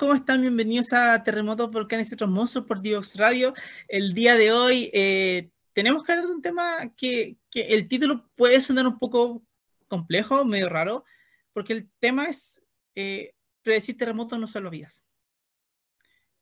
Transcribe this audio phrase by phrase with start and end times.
[0.00, 0.40] ¿cómo están?
[0.40, 3.52] Bienvenidos a Terremotos, Volcanes y otros monstruos por Divox Radio.
[3.86, 8.62] El día de hoy eh, tenemos que hablar de un tema que, el título puede
[8.62, 9.42] sonar un poco
[9.88, 11.04] complejo, medio raro,
[11.52, 12.62] porque el tema es
[12.94, 15.04] eh, predecir terremotos no solo vías.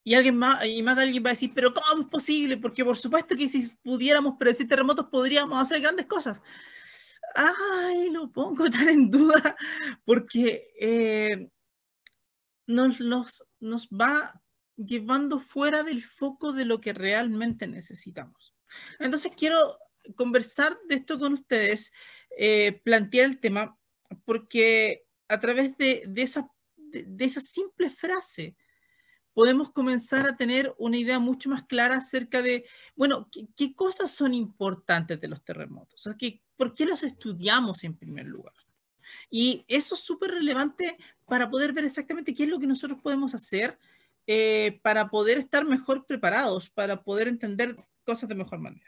[0.04, 2.59] Y alguien más, y más de alguien va a decir, pero ¿cómo es posible?
[2.59, 6.40] Porque por supuesto que si pudiéramos predecir terremotos podríamos hacer grandes cosas.
[7.34, 9.56] Ay, lo pongo tan en duda,
[10.04, 11.48] porque eh,
[12.69, 14.41] nos, nos va
[14.77, 18.55] llevando fuera del foco de lo que realmente necesitamos.
[19.01, 19.79] Entonces quiero
[20.15, 21.93] conversar de esto con ustedes,
[22.37, 23.77] eh, plantear el tema,
[24.24, 28.57] porque a través de, de, esa, de, esa simple frase
[29.35, 34.35] podemos comenzar a tener una idea mucho más clara acerca de, bueno, qué, cosas son
[34.35, 38.55] importantes de los terremotos, o sea, ¿por qué los estudiamos en primer lugar?
[39.30, 43.34] Y eso es súper relevante para poder ver exactamente qué es lo que nosotros podemos
[43.34, 43.78] hacer
[44.26, 48.87] eh, para poder estar mejor preparados, para poder entender cosas de mejor manera.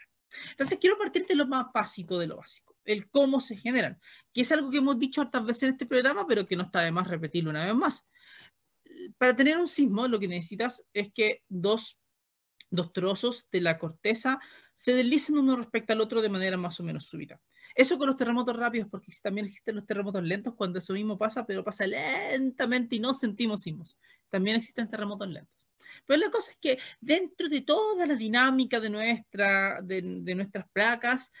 [0.51, 3.99] Entonces, quiero partir de lo más básico de lo básico, el cómo se generan,
[4.33, 6.81] que es algo que hemos dicho hartas veces en este programa, pero que no está
[6.81, 8.05] de más repetirlo una vez más.
[9.17, 11.97] Para tener un sismo, lo que necesitas es que dos,
[12.69, 14.39] dos trozos de la corteza
[14.73, 17.41] se deslicen uno respecto al otro de manera más o menos súbita.
[17.75, 21.45] Eso con los terremotos rápidos, porque también existen los terremotos lentos cuando eso mismo pasa,
[21.45, 23.97] pero pasa lentamente y no sentimos sismos.
[24.29, 25.61] También existen terremotos lentos.
[26.05, 31.31] Pero la cosa es que dentro de toda la dinámica de, nuestra, de, nuestras placas,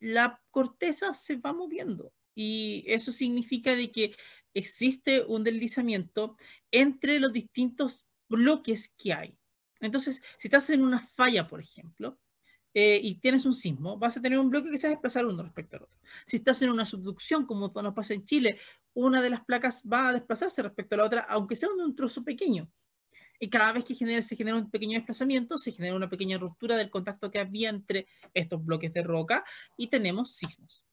[0.00, 4.16] la corteza se va moviendo y eso significa de que
[4.52, 6.36] existe un deslizamiento
[6.70, 9.38] entre los distintos bloques que hay.
[9.80, 12.18] Entonces, si estás en una falla, por ejemplo,
[12.74, 15.24] eh, y tienes un sismo, vas a tener un bloque que se va a desplazar
[15.24, 15.96] uno respecto al otro.
[16.26, 18.58] Si estás en una subducción, como nos pasa en Chile,
[18.94, 22.24] una de las placas va a desplazarse respecto a la otra, aunque sea un trozo
[22.24, 22.68] pequeño.
[23.38, 26.90] Y cada vez que se genera un pequeño desplazamiento, se genera una pequeña ruptura del
[26.90, 29.44] contacto que había entre estos bloques de roca
[29.76, 30.84] y tenemos sismos.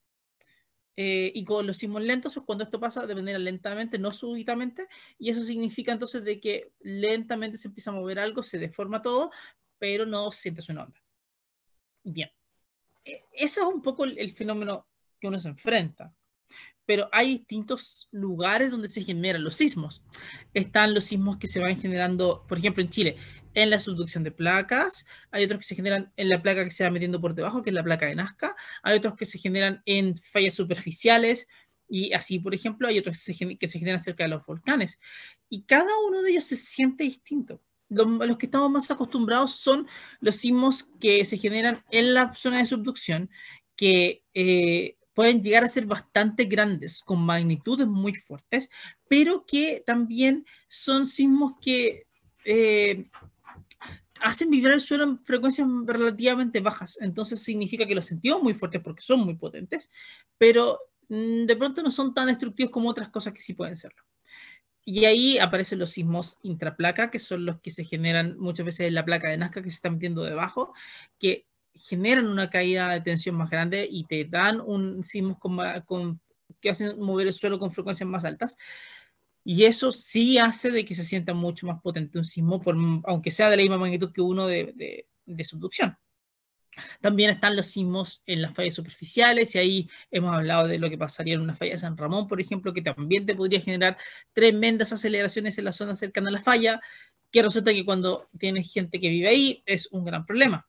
[0.98, 4.88] Eh, y con los sismos lentos es cuando esto pasa de manera lentamente, no súbitamente,
[5.18, 9.32] y eso significa entonces de que lentamente se empieza a mover algo, se deforma todo,
[9.80, 11.01] pero no sientes una onda.
[12.04, 12.30] Bien,
[13.06, 14.88] e, ese es un poco el, fenómeno
[15.20, 16.14] que uno se enfrenta.
[16.86, 20.02] Pero hay distintos lugares donde se generan los sismos.
[20.54, 23.18] Están los sismos que se van generando, por ejemplo, en Chile,
[23.54, 26.84] en la subducción de placas, hay otros que se generan en la placa que se
[26.84, 29.82] va metiendo por debajo, que es la placa de Nazca, hay otros que se generan
[29.86, 31.48] en fallas superficiales,
[31.88, 35.00] y así, por ejemplo, hay otros que se, que se generan cerca de los volcanes.
[35.50, 39.88] Y cada uno de ellos se siente distinto los, que estamos más acostumbrados son
[40.22, 43.30] los sismos que se generan en la zona de subducción,
[43.76, 48.70] que eh, pueden llegar a ser bastante grandes, con magnitudes muy fuertes,
[49.10, 52.08] pero que también son sismos que
[52.46, 53.10] eh,
[54.22, 56.98] hacen vibrar el suelo en frecuencias relativamente bajas.
[57.02, 59.90] Entonces significa que los sentimos muy fuertes porque son muy potentes,
[60.38, 64.02] pero mm, de pronto no son tan destructivos como otras cosas que sí pueden serlo.
[64.84, 68.96] Y ahí aparecen los sismos intraplaca, que son los que se generan muchas veces en
[68.96, 70.74] la placa de Nazca que se está metiendo debajo,
[71.20, 76.20] que generan una caída de tensión más grande y te dan un sismo con,
[76.60, 78.58] que hacen mover el suelo con frecuencias más altas.
[79.44, 82.76] Y eso sí hace de que se sienta mucho más potente un sismo, por,
[83.06, 85.98] aunque sea de la misma magnitud que uno de, de subducción.
[87.02, 90.98] También están los sismos en las fallas superficiales y ahí hemos hablado de lo que
[90.98, 93.98] pasaría en una falla de San Ramón, por ejemplo, que también te podría generar
[94.34, 96.82] tremendas aceleraciones en la zona cercana a la falla,
[97.32, 100.68] que resulta que cuando tienes gente que vive ahí es un gran problema.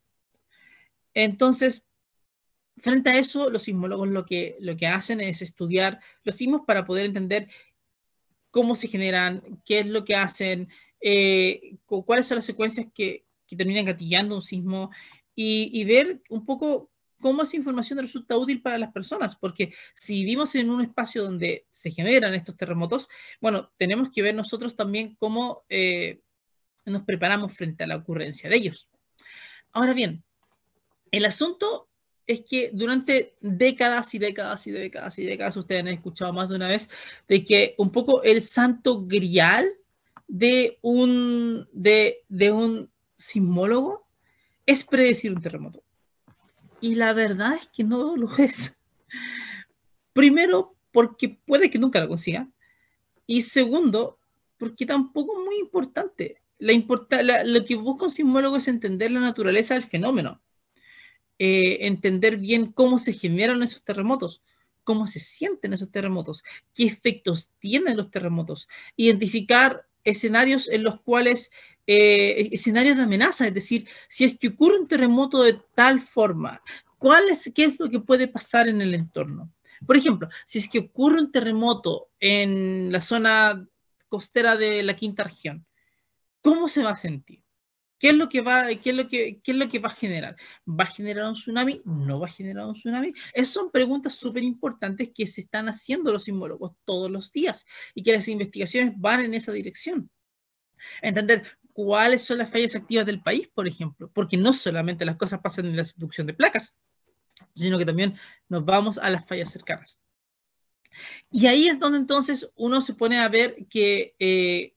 [1.15, 1.88] Entonces,
[2.76, 6.85] frente a eso, los sismólogos lo que, lo que hacen es estudiar los sismos para
[6.85, 7.49] poder entender
[8.50, 10.69] cómo se generan, qué es lo que hacen,
[11.00, 14.91] eh, cuáles son las secuencias que, que terminan gatillando un sismo,
[15.34, 16.90] y, ver un poco
[17.20, 21.67] cómo esa información resulta útil para las personas, porque si vivimos en un espacio donde
[21.70, 23.08] se generan estos terremotos,
[23.40, 26.20] bueno, tenemos que ver nosotros también cómo eh,
[26.84, 28.88] nos preparamos frente a la ocurrencia de ellos.
[29.73, 30.25] Ahora bien,
[31.12, 31.88] el asunto
[32.26, 36.56] es que durante décadas y décadas y décadas y décadas, ustedes han escuchado más de
[36.56, 36.88] una vez,
[37.28, 39.67] de que un poco el santo grial
[40.26, 44.01] de un, de, de un sismólogo
[44.73, 45.83] es predecir un terremoto.
[46.81, 48.79] Y la verdad es que no lo es.
[50.13, 52.49] Primero, porque puede que nunca lo consiga.
[53.27, 54.19] Y segundo,
[54.59, 56.43] porque tampoco es muy importante.
[56.59, 60.41] La lo que busca un sismólogo es entender la naturaleza del fenómeno.
[61.39, 64.43] Eh, entender bien cómo se generan esos terremotos,
[64.85, 71.50] cómo se sienten esos terremotos, qué efectos tienen los terremotos, identificar escenarios en los cuales,
[71.87, 76.62] eh, escenarios de amenaza, es decir, si es que ocurre un terremoto de tal forma,
[76.99, 79.52] ¿cuál es, ¿qué es lo que puede pasar en el entorno?
[79.87, 83.66] Por ejemplo, si es que ocurre un terremoto en la zona
[84.08, 85.66] costera de la quinta región,
[86.40, 87.42] ¿cómo se va a sentir?
[88.02, 89.94] ¿Qué es lo que va, qué es lo que, qué es lo que va a
[89.94, 90.34] generar?
[90.69, 91.82] ¿Va a generar un tsunami?
[91.84, 93.14] ¿No va a generar un tsunami?
[93.32, 97.64] Esas son preguntas súper importantes que se están haciendo los sismólogos todos los días
[97.94, 100.10] y que las investigaciones van en esa dirección.
[101.00, 105.38] Entender cuáles son las fallas activas del país, por ejemplo, porque no solamente las cosas
[105.40, 106.75] pasan en la subducción de placas,
[107.54, 108.16] sino que también
[108.49, 110.00] nos vamos a las fallas cercanas.
[111.31, 114.75] Y ahí es donde entonces uno se pone a ver que eh,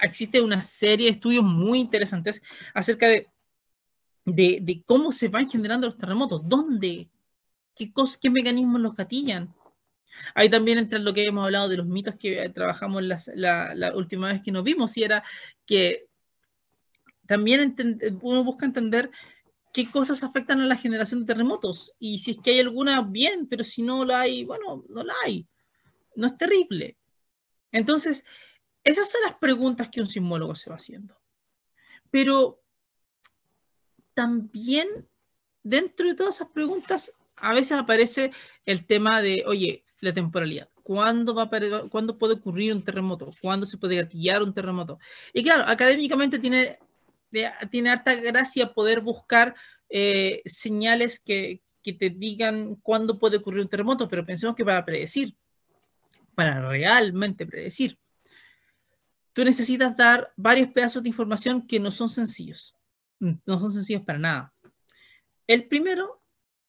[0.00, 2.42] existe una serie de estudios muy interesantes
[2.74, 3.28] acerca de,
[4.24, 7.08] de, cómo se van generando los terremotos, dónde,
[7.74, 9.54] qué, qué mecanismos los gatillan.
[10.34, 14.28] Ahí también entra lo que hemos hablado de los mitos que trabajamos la, la, última
[14.28, 15.22] vez que nos vimos, y era
[15.64, 16.08] que
[17.26, 17.76] también
[18.22, 19.10] uno busca entender
[19.72, 21.94] qué cosas afectan a la generación de terremotos.
[21.98, 25.14] Y si es que hay alguna, bien, pero si no la hay, bueno, no la
[25.24, 25.46] hay.
[26.16, 26.96] No es terrible.
[27.70, 28.24] Entonces,
[28.88, 31.14] esas son las preguntas que un sismólogo se va haciendo.
[32.10, 32.62] Pero
[34.14, 34.88] también
[35.62, 38.32] dentro de todas esas preguntas, a veces aparece
[38.64, 40.70] el tema de, oye, la temporalidad.
[40.82, 43.30] ¿Cuándo, va a, ¿Cuándo puede ocurrir un terremoto?
[43.42, 44.98] ¿Cuándo se puede gatillar un terremoto?
[45.34, 46.78] Y claro, académicamente tiene,
[47.70, 49.54] tiene harta gracia poder buscar
[49.90, 54.82] eh, señales que, que te digan cuándo puede ocurrir un terremoto, pero pensemos que para
[54.82, 55.36] predecir,
[56.34, 57.98] para realmente predecir,
[59.38, 62.74] tú necesitas dar varios pedazos de información que no son sencillos.
[63.20, 64.52] Mm, no son sencillos para nada.
[65.46, 66.20] El primero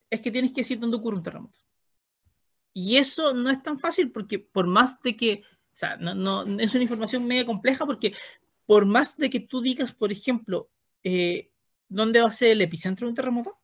[0.08, 1.58] es que tienes que decir dónde ocurre un terremoto.
[2.72, 6.44] Y eso no es tan fácil porque por más de que, o sea, no, no
[6.60, 8.14] es una información media compleja porque
[8.68, 10.70] por más de que tú digas, por ejemplo,
[11.04, 11.50] eh,
[11.88, 13.58] dónde va a ser el epicentro de un terremoto,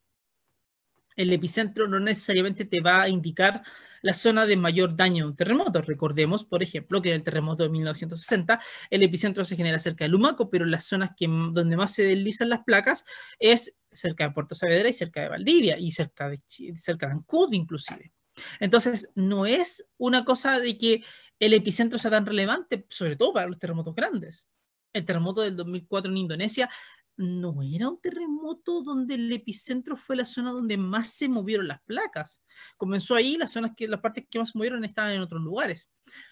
[1.16, 3.64] el epicentro no necesariamente te va a indicar
[4.02, 5.82] la zona de mayor daño de un terremoto.
[5.82, 10.10] Recordemos, por ejemplo, que en el terremoto de 1960 el epicentro se genera cerca de
[10.10, 13.04] Lumaco, pero las zonas donde más se deslizan las placas
[13.40, 16.40] es cerca de Puerto Saavedra y cerca de Valdivia y cerca de,
[16.76, 18.12] cerca de Ancud inclusive.
[18.60, 21.04] Entonces, no es una cosa de que
[21.40, 24.48] el epicentro sea tan relevante, sobre todo para los terremotos grandes.
[24.94, 26.70] El terremoto del 2004 en Indonesia
[27.18, 31.82] no era un terremoto donde el epicentro fue la zona donde más se movieron las
[31.84, 32.44] placas.
[32.78, 35.90] Comenzó ahí, las zonas que las partes que más se movieron estaban en otros lugares.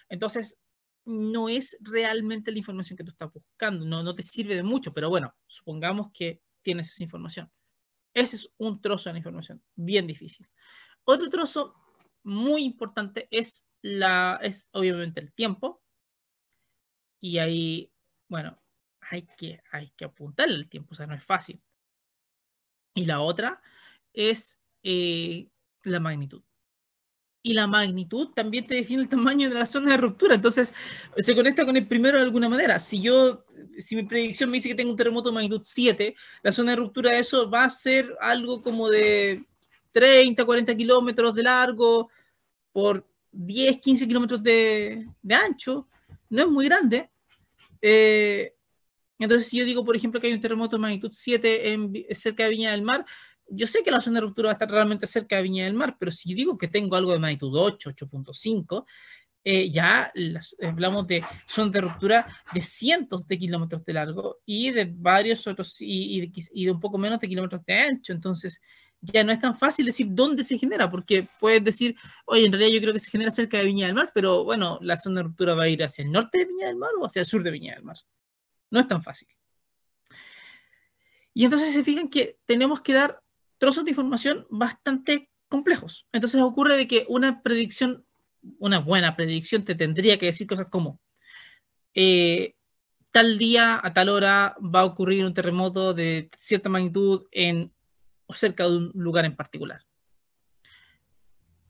[0.08, 0.60] Entonces,
[1.06, 4.92] no es realmente la información que tú estás buscando, no, no te sirve de mucho,
[4.92, 7.50] pero bueno, supongamos que tienes esa información.
[8.14, 10.48] Ese es un trozo de la información, bien difícil.
[11.04, 11.74] Otro trozo
[12.22, 15.82] muy importante es, la, es obviamente el tiempo.
[17.20, 17.92] Y ahí,
[18.28, 18.58] bueno,
[19.10, 21.60] hay que, hay que apuntarle el tiempo, o sea, no es fácil.
[22.94, 23.60] Y la otra
[24.12, 25.48] es eh,
[25.82, 26.42] la magnitud.
[27.42, 30.34] Y la magnitud también te define el tamaño de la zona de ruptura.
[30.34, 30.72] Entonces,
[31.18, 32.80] se conecta con el primero de alguna manera.
[32.80, 33.44] Si yo,
[33.76, 36.76] si mi predicción me dice que tengo un terremoto de magnitud 7, la zona de
[36.76, 39.44] ruptura de eso va a ser algo como de
[39.90, 42.08] 30, 40 kilómetros de largo
[42.72, 45.86] por 10, 15 kilómetros de, de ancho.
[46.30, 47.10] No es muy grande.
[47.82, 48.53] Eh,
[49.18, 52.44] entonces, si yo digo, por ejemplo, que hay un terremoto de magnitud 7 en, cerca
[52.44, 53.04] de Viña del Mar,
[53.48, 55.74] yo sé que la zona de ruptura va a estar realmente cerca de Viña del
[55.74, 58.84] Mar, pero si digo que tengo algo de magnitud 8, 8.5,
[59.46, 60.10] eh, ya
[60.62, 65.76] hablamos de zonas de ruptura de cientos de kilómetros de largo y de varios otros,
[65.82, 68.14] y, y, de un poco menos de kilómetros de ancho.
[68.14, 68.62] Entonces,
[69.02, 71.94] ya no es tan fácil decir dónde se genera, porque puedes decir,
[72.24, 74.78] oye, en realidad yo creo que se genera cerca de Viña del Mar, pero bueno,
[74.80, 77.04] la zona de ruptura va a ir hacia el norte de Viña del Mar o
[77.04, 77.98] hacia el sur de Viña del Mar.
[78.74, 79.28] No es tan fácil.
[81.32, 83.22] Y entonces se fijan que tenemos que dar
[83.56, 86.08] trozos de información bastante complejos.
[86.10, 88.04] Entonces ocurre de que una predicción,
[88.58, 91.00] una buena predicción te tendría que decir cosas como,
[91.94, 92.56] eh,
[93.12, 97.72] tal día, a tal hora, va a ocurrir un terremoto de cierta magnitud en
[98.26, 99.82] o cerca de un lugar en particular.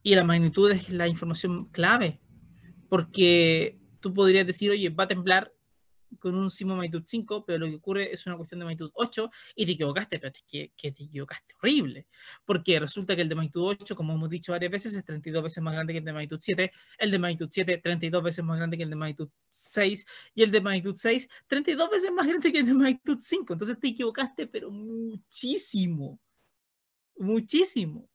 [0.03, 2.19] Y la magnitud es la información clave,
[2.89, 5.54] porque tú podrías decir, oye, va a temblar
[6.19, 9.31] con un sismo magnitud 5, pero lo que ocurre es una cuestión de magnitud 8
[9.57, 12.07] y te equivocaste, pero es que, que, te equivocaste horrible,
[12.45, 15.63] porque resulta que el de magnitud 8, como hemos dicho varias veces, es 32 veces
[15.63, 18.77] más grande que el de magnitud 7, el de magnitud 7, 32 veces más grande
[18.77, 22.59] que el de magnitud 6, y el de magnitud 6, 32 veces más grande que
[22.59, 23.53] el de magnitud 5.
[23.53, 26.21] Entonces te equivocaste, pero muchísimo,
[27.17, 28.09] muchísimo.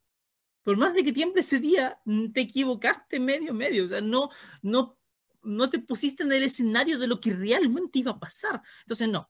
[0.63, 1.99] Por más de que tiemble ese día,
[2.33, 3.85] te equivocaste medio, medio.
[3.85, 4.29] O sea, no,
[4.61, 4.98] no
[5.41, 8.61] no te pusiste en el escenario de lo que realmente iba a pasar.
[8.81, 9.29] Entonces, no,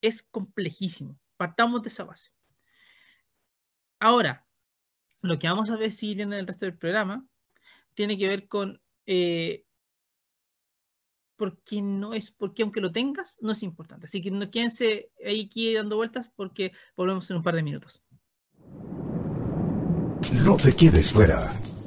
[0.00, 1.18] es complejísimo.
[1.36, 2.30] Partamos de esa base.
[3.98, 4.46] Ahora,
[5.22, 7.26] lo que vamos a ver si viendo en el resto del programa
[7.94, 9.64] tiene que ver con eh,
[11.36, 14.06] porque no es, porque aunque lo tengas, no es importante.
[14.06, 18.02] Así que no quédense ahí aquí dando vueltas porque volvemos en un par de minutos.
[20.44, 21.52] No te quedes fuera.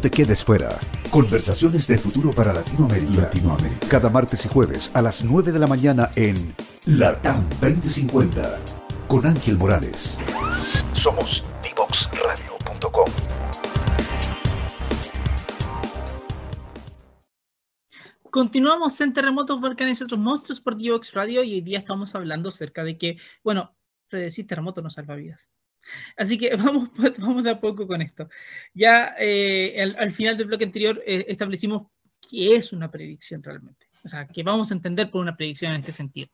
[0.00, 0.78] te quedes fuera.
[1.10, 3.22] Conversaciones de futuro para Latinoamérica.
[3.22, 3.88] Latinoamérica.
[3.88, 6.54] Cada martes y jueves a las 9 de la mañana en
[6.86, 8.58] Latam 2050
[9.06, 10.16] con Ángel Morales.
[10.94, 13.10] Somos divoxradio.com.
[18.30, 22.48] Continuamos en Terremotos, Volcanes y otros monstruos por Divox Radio y hoy día estamos hablando
[22.48, 23.76] acerca de que, bueno,
[24.08, 25.50] predecir terremotos no salva vidas.
[26.16, 28.28] Así que vamos, vamos de a poco con esto.
[28.74, 31.88] Ya eh, al, final del bloque anterior eh, establecimos
[32.28, 33.86] qué es una predicción realmente.
[34.04, 36.28] O sea, que vamos a entender por una predicción en este sentido.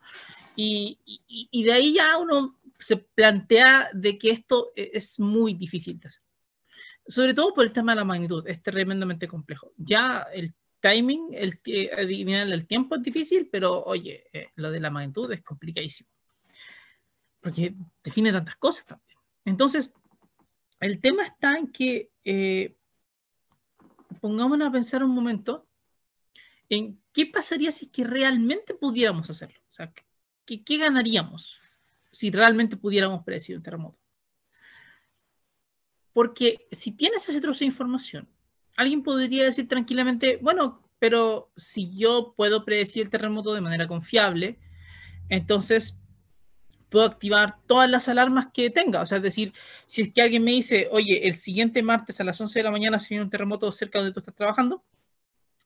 [0.54, 5.98] Y, y, de ahí ya uno se plantea de que esto e, es muy difícil
[5.98, 6.22] de hacer.
[7.06, 9.72] Sobre todo por el tema de la magnitud, es tremendamente complejo.
[9.76, 11.60] Ya el timing, el,
[11.96, 16.10] adivinar el tiempo es difícil, pero oye, eh, lo de la magnitud es complicadísimo.
[17.40, 19.05] Porque define tantas cosas también.
[19.46, 19.94] Entonces,
[20.80, 22.76] el tema está en que eh,
[24.20, 25.66] pongámonos a pensar un momento
[26.68, 29.58] en qué pasaría si que realmente pudiéramos hacerlo.
[29.70, 29.92] O sea,
[30.44, 31.60] ¿qué, qué ganaríamos
[32.10, 33.98] si realmente pudiéramos predecir un terremoto?
[36.12, 38.28] Porque si tienes ese trozo de información,
[38.76, 44.58] alguien podría decir tranquilamente, bueno, pero si yo puedo predecir el terremoto de manera confiable,
[45.28, 46.00] entonces
[46.88, 49.02] puedo activar todas las alarmas que tenga.
[49.02, 49.52] O sea, es decir,
[49.86, 52.70] si es que alguien me dice, oye, el siguiente martes a las 11 de la
[52.70, 54.84] mañana se viene un terremoto cerca donde tú estás trabajando,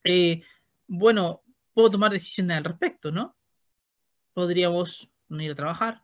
[0.05, 0.43] eh,
[0.87, 1.43] bueno,
[1.75, 3.37] puedo tomar decisiones al respecto, ¿no?
[4.33, 6.03] Podríamos no ir a trabajar,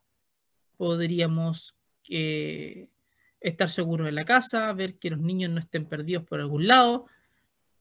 [0.76, 1.76] podríamos
[2.08, 2.88] eh,
[3.40, 7.06] estar seguros en la casa, ver que los niños no estén perdidos por algún lado.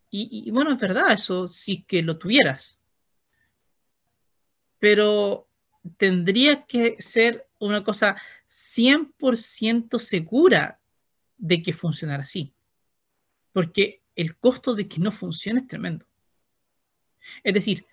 [0.09, 2.79] Y, y bueno, es verdad eso, si es que lo tuvieras.
[4.79, 5.47] Pero
[5.97, 8.15] tendría que ser una cosa
[8.49, 10.79] 100% segura
[11.37, 12.53] de que funcionara así.
[13.51, 16.05] Porque el costo de que no funcione es tremendo.
[17.43, 17.85] Es decir,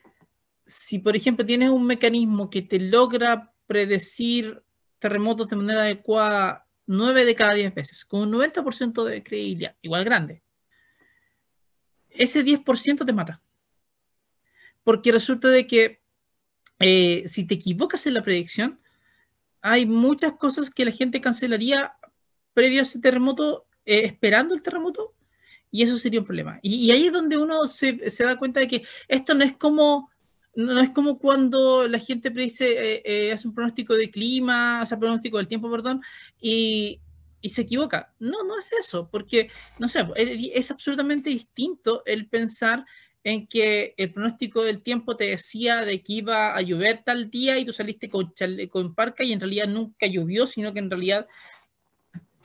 [0.67, 4.63] si por ejemplo tienes un mecanismo que te logra predecir
[4.99, 10.05] terremotos de manera adecuada 9 de cada 10 veces, con un 90% de credibilidad, igual
[10.05, 10.43] grande,
[12.11, 13.41] ese 10% te mata.
[14.85, 16.02] Porque resulta de que
[16.83, 18.79] eh, si te equivocas en la predicción,
[19.61, 21.95] hay muchas cosas que la gente cancelaría
[22.53, 25.15] previo a ese terremoto, eh, esperando el terremoto,
[25.71, 26.59] y eso sería un problema.
[26.63, 30.11] Y, ahí es donde uno se, da cuenta de que esto no es como,
[30.55, 35.01] no es como cuando la gente predice, eh, hace un pronóstico de clima, hace un
[35.01, 36.03] pronóstico del tiempo, perdón,
[36.41, 37.01] y,
[37.41, 38.13] y se equivoca.
[38.19, 42.85] No, no es eso, porque, no sé, es, es absolutamente distinto el pensar
[43.25, 47.59] en que el pronóstico del tiempo te decía de que iba a llover tal día
[47.59, 48.33] y tú saliste con,
[48.71, 51.29] con parca y en realidad nunca llovió, sino que en realidad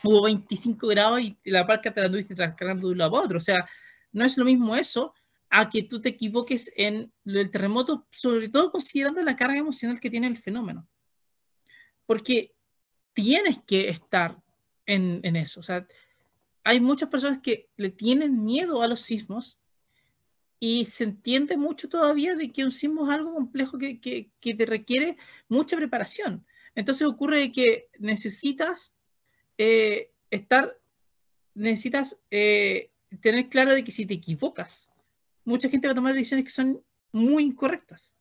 [0.03, 3.37] hubo 25 grados y la parca te la tuviste transcargando de un lado a otro.
[3.37, 3.67] O sea,
[4.11, 5.13] no es lo mismo eso
[5.49, 10.09] a que tú te equivoques en el terremoto, sobre todo considerando la carga emocional que
[10.09, 10.87] tiene el fenómeno.
[12.05, 12.53] Porque
[13.13, 14.37] tienes que estar
[14.85, 15.61] en, en eso.
[15.61, 15.87] O sea,
[16.63, 19.57] hay muchas personas que le tienen miedo a los sismos
[20.59, 24.53] y se entiende mucho todavía de que un sismo es algo complejo que, que, que
[24.53, 26.45] te requiere mucha preparación.
[26.75, 28.93] Entonces ocurre que necesitas
[29.57, 30.77] eh, estar,
[31.53, 34.89] necesitas eh, tener claro de que si te equivocas,
[35.43, 38.15] mucha gente va a tomar decisiones que son muy incorrectas.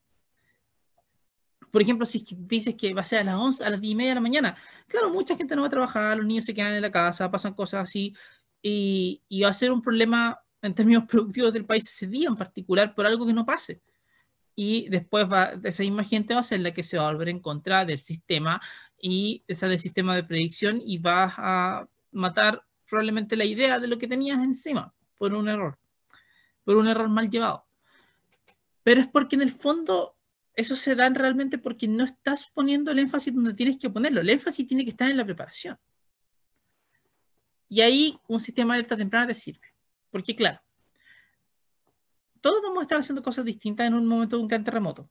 [1.70, 3.94] Por ejemplo, si dices que va a ser a las 11, a las 10 y
[3.94, 4.56] media de la mañana,
[4.88, 7.54] claro, mucha gente no va a trabajar, los niños se quedan en la casa, pasan
[7.54, 8.14] cosas así,
[8.62, 12.37] y, y va a ser un problema en términos productivos del país ese día en
[12.37, 13.80] particular por algo que no pase.
[14.58, 17.28] y después va, esa misma gente va a ser la que se va a volver
[17.28, 18.61] en contra del sistema
[19.00, 23.99] y esa del sistema de predicción y va a matar probablemente la idea de lo
[23.99, 25.78] que tenías encima por un error,
[26.64, 27.66] por un error mal llevado.
[28.82, 30.16] Pero es porque en el fondo
[30.54, 34.23] eso se da realmente porque no estás poniendo el énfasis donde tienes que ponerlo.
[34.23, 35.78] El énfasis tiene que estar en la preparación.
[37.68, 39.75] Y ahí un sistema de alerta temprana te sirve.
[40.16, 40.62] Porque claro,
[42.40, 45.11] todos vamos a estar haciendo cosas distintas en un momento de un gran terremoto.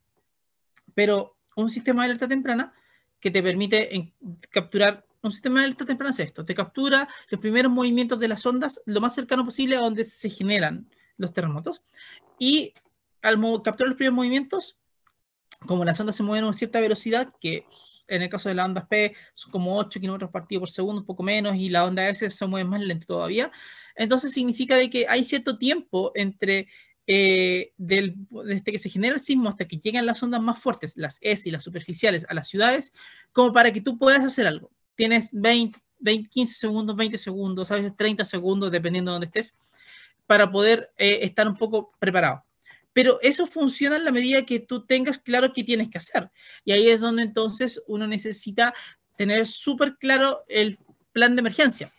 [0.96, 2.74] Pero un sistema de alerta temprana
[3.20, 4.16] que te permite
[4.50, 8.44] capturar, un sistema de alerta temprana es esto, te captura los primeros movimientos de las
[8.48, 11.84] ondas lo más cercano posible a donde se generan los terremotos.
[12.40, 12.74] Y
[13.22, 14.80] al capturar los primeros movimientos,
[15.68, 17.68] como las ondas se mueven a una cierta velocidad, que
[18.08, 21.06] en el caso de las ondas P son como 8 kilómetros partido por segundo, un
[21.06, 23.52] poco menos, y la onda S se mueve más lento todavía,
[23.96, 26.68] entonces significa de que hay cierto tiempo entre
[27.08, 31.20] eh, desde que se genera el sismo hasta que llegan las ondas más fuertes, las
[31.22, 32.94] S y las superficiales, a las ciudades,
[33.32, 34.72] como para que tú puedas hacer algo.
[34.96, 39.54] Tienes 20, 20 15 segundos, 20 segundos, a veces 30 segundos, dependiendo de dónde estés,
[40.26, 42.45] para poder eh, estar un poco preparado.
[42.96, 46.32] Pero eso funciona en la medida que tú tengas claro qué tienes que hacer.
[46.64, 48.74] Y ahí es donde entonces uno necesita
[49.18, 50.80] tener súper claro el
[51.12, 51.92] plan de emergencia.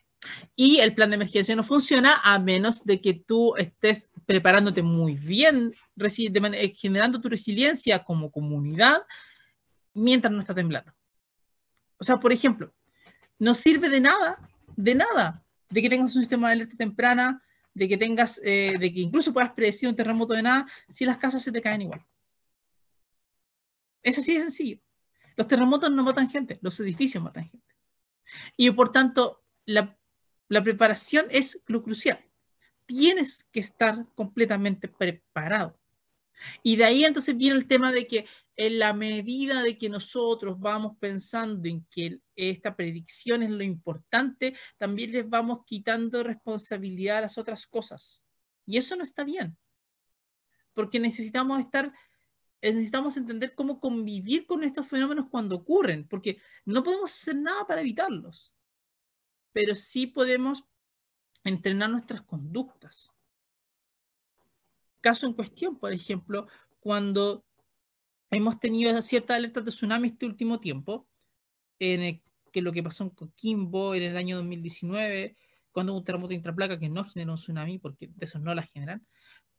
[0.57, 5.17] Y el plan de emergencia no funciona a menos de que tú estés preparándote muy
[5.17, 9.03] bien, eh, generando tu resiliencia como comunidad
[9.93, 10.95] mientras no está temblando.
[11.99, 12.73] O sea, por ejemplo,
[13.39, 14.39] no sirve de nada,
[14.77, 17.43] de nada, de que tengas un sistema de alerta temprana,
[17.77, 21.19] de que tengas, eh, de que incluso puedas predecir un terremoto de nada, si las
[21.19, 22.05] casas se te caen igual.
[24.03, 24.79] Es así de sencillo.
[25.37, 27.75] Los terremotos no matan gente, los edificios matan gente.
[28.57, 29.97] Y por tanto, la
[30.49, 32.25] la preparación es lo crucial.
[32.87, 35.79] Tienes que estar completamente preparado.
[36.63, 40.59] Y de ahí entonces viene el tema de que en la medida de que nosotros
[40.59, 47.23] vamos pensando en que esta predicción es lo importante, también les vamos quitando responsabilidad a
[47.23, 48.23] las otras cosas.
[48.65, 49.57] Y eso no está bien.
[50.73, 51.93] Porque necesitamos estar,
[52.61, 57.81] necesitamos entender cómo convivir con estos fenómenos cuando ocurren, porque no podemos hacer nada para
[57.81, 58.53] evitarlos
[59.57, 60.65] pero sí podemos
[61.43, 63.11] entrenar nuestras conductas.
[65.01, 66.47] Caso en cuestión, por ejemplo,
[66.79, 67.46] cuando
[68.31, 71.09] hemos tenido ciertas alertas de tsunami este último tiempo,
[71.79, 75.37] en que lo que pasó en Coquimbo en el año 2019,
[75.73, 78.63] cuando hubo un terremoto intraplaca que no generó un tsunami, porque de esos no la
[78.63, 79.07] generan,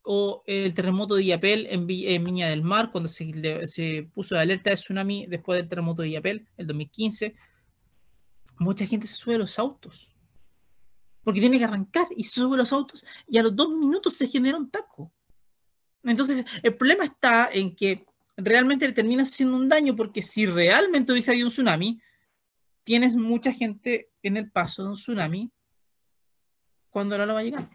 [0.02, 3.32] o el terremoto de Iapel en, Viña del Mar, cuando se,
[3.66, 7.36] se puso la alerta de tsunami después del terremoto de Iapel, el 2015,
[8.60, 10.18] mucha gente se sube a los autos
[11.28, 14.14] porque tiene que arrancar y se sube a los autos y a los dos minutos
[14.14, 15.12] se genera un taco.
[16.02, 18.06] Entonces, el problema está en que
[18.38, 22.02] realmente le termina haciendo un daño porque si realmente hubiese habido un tsunami,
[22.84, 25.52] tienes mucha gente en el paso de un tsunami
[26.90, 27.70] cuando no lo va a llegar.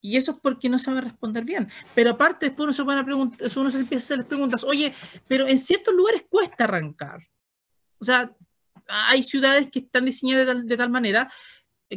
[0.00, 1.70] Y eso es porque no sabe responder bien.
[1.94, 4.92] Pero aparte, después uno se, pone a uno se empieza a hacer las preguntas, oye,
[5.26, 7.26] pero en ciertos lugares cuesta arrancar.
[7.98, 8.30] O sea,
[8.86, 11.32] hay ciudades que están diseñadas de tal, manera,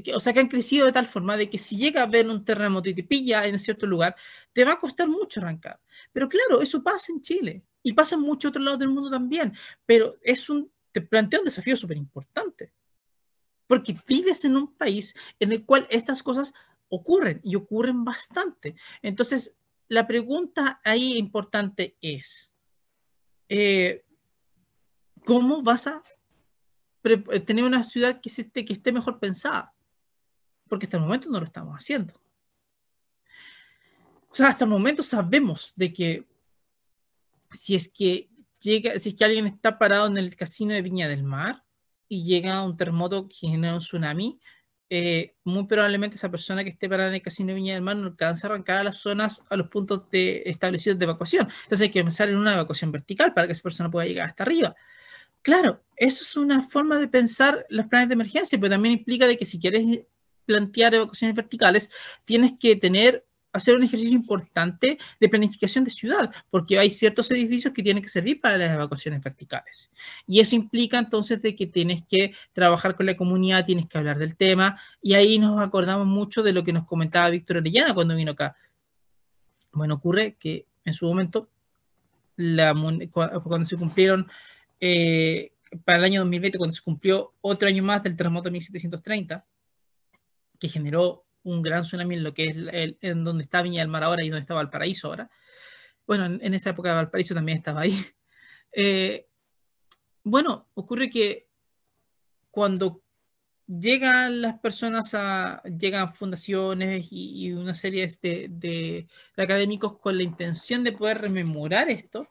[0.05, 2.29] eh, o sea, que han crecido de tal forma de que si llega a haber
[2.29, 4.15] un terremoto y te pilla en cierto lugar,
[4.53, 5.79] te va a costar mucho arrancar.
[6.12, 9.53] Pero claro, eso pasa en Chile y pasa en muchos otros lados del mundo también,
[9.86, 12.73] pero es un, te plantea un desafío súper importante,
[13.65, 16.53] porque vives en un país en el cual estas cosas
[16.89, 18.75] ocurren y ocurren bastante.
[19.01, 19.55] Entonces,
[19.89, 22.51] la pregunta ahí importante es,
[23.49, 24.03] eh,
[25.25, 26.03] ¿cómo vas a
[27.10, 29.73] eh, tener una ciudad que esté, que esté mejor pensada.
[30.67, 32.13] Porque hasta el momento no lo estamos haciendo.
[34.30, 36.27] O sea, hasta el momento sabemos de que
[37.51, 41.08] si es que llega, si es que alguien está parado en el casino de Viña
[41.08, 41.63] del Mar
[42.08, 44.39] y llega un terremoto que genera un tsunami,
[44.89, 47.97] eh, muy probablemente esa persona que esté parada en el casino de Viña del Mar
[47.97, 51.47] no alcanza a arrancar a las zonas, a los puntos de, establecidos de evacuación.
[51.63, 54.43] Entonces hay que empezar en una evacuación vertical para que esa persona pueda llegar hasta
[54.43, 54.75] arriba.
[55.41, 59.38] Claro, eso es una forma de pensar los planes de emergencia, pero también implica de
[59.38, 59.84] que si quieres
[60.47, 61.91] plantear evacuaciones verticales,
[62.25, 67.73] tienes que tener hacer un ejercicio importante de planificación de ciudad, porque hay ciertos edificios
[67.73, 69.89] que tienen que servir para las evacuaciones verticales.
[70.25, 74.17] Y eso implica entonces de que tienes que trabajar con la comunidad, tienes que hablar
[74.17, 78.15] del tema, y ahí nos acordamos mucho de lo que nos comentaba Víctor Orellana cuando
[78.15, 78.55] vino acá.
[79.73, 81.49] Bueno, ocurre que en su momento,
[83.12, 84.27] cuando se cumplieron
[84.79, 85.51] eh,
[85.83, 89.45] para el año 2020, cuando se cumplió otro año más del terremoto de 1730,
[90.59, 93.87] que generó un gran tsunami en lo que es el, en donde está Viña del
[93.89, 95.29] Mar ahora y donde está Valparaíso ahora,
[96.05, 97.93] Bueno, en, esa época Valparaíso también estaba ahí.
[98.79, 99.25] Eh,
[100.23, 101.47] bueno, ocurre que
[102.51, 103.01] cuando
[103.67, 110.83] llegan las personas a, llegan fundaciones y, una serie de, de, académicos con la intención
[110.83, 112.27] de poder rememorar esto,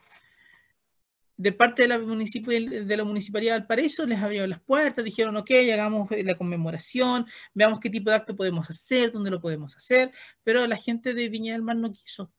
[1.36, 5.50] de parte de la, de la Municipalidad de Valparaíso les abrieron las puertas, dijeron, ok,
[5.72, 10.66] hagamos la conmemoración, veamos qué tipo de acto podemos hacer, dónde lo podemos hacer, pero
[10.66, 12.32] la gente de Viña del Mar no quiso.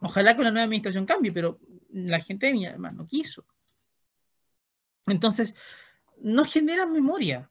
[0.00, 1.58] Ojalá con la nueva administración cambie, pero
[1.90, 3.46] la gente de Viña del Mar no quiso.
[5.06, 5.56] Entonces,
[6.20, 7.50] no genera memoria.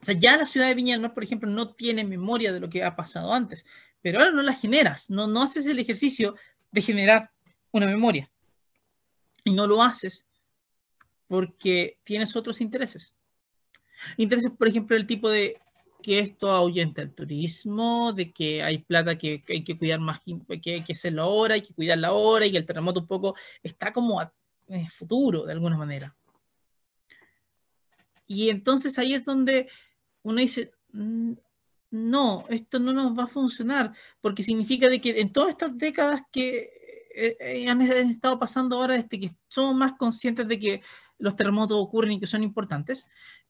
[0.00, 2.60] O sea, ya la ciudad de Viña del Mar, por ejemplo, no tiene memoria de
[2.60, 3.66] lo que ha pasado antes,
[4.00, 6.36] pero ahora no la generas, no, no haces el ejercicio
[6.70, 7.32] de generar
[7.72, 8.30] una memoria.
[9.44, 10.26] Y no lo haces
[11.26, 13.14] porque tienes otros intereses.
[14.16, 15.60] Intereses, por ejemplo, el tipo de
[16.02, 20.20] que esto ahuyenta el turismo, de que hay plata que, hay que cuidar más,
[20.62, 23.34] que hay que hacerlo ahora, hay que cuidarla ahora y que el terremoto un poco
[23.62, 26.16] está como en el futuro de alguna manera.
[28.26, 29.68] Y entonces ahí es donde
[30.22, 31.32] uno dice, mm,
[31.90, 36.22] no, esto no nos va a funcionar, porque significa de que en todas estas décadas
[36.30, 36.77] que
[37.20, 40.82] eh, eh, han, estado pasando ahora desde que somos más conscientes de que
[41.18, 43.08] los terremotos ocurren y que son importantes,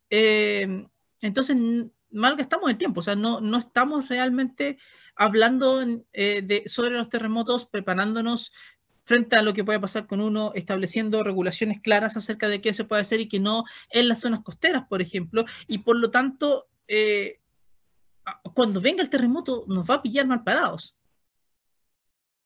[0.09, 0.87] eh,
[1.20, 1.57] entonces
[2.11, 4.78] mal estamos el tiempo, o sea, no, no estamos realmente
[5.14, 8.52] hablando de, sobre los terremotos, preparándonos
[9.04, 12.85] frente a lo que puede pasar con uno, estableciendo regulaciones claras acerca de qué se
[12.85, 16.68] puede hacer y qué no en las zonas costeras, por ejemplo, y por lo tanto,
[16.87, 17.40] eh,
[18.54, 20.94] cuando venga el terremoto nos va a pillar mal parados.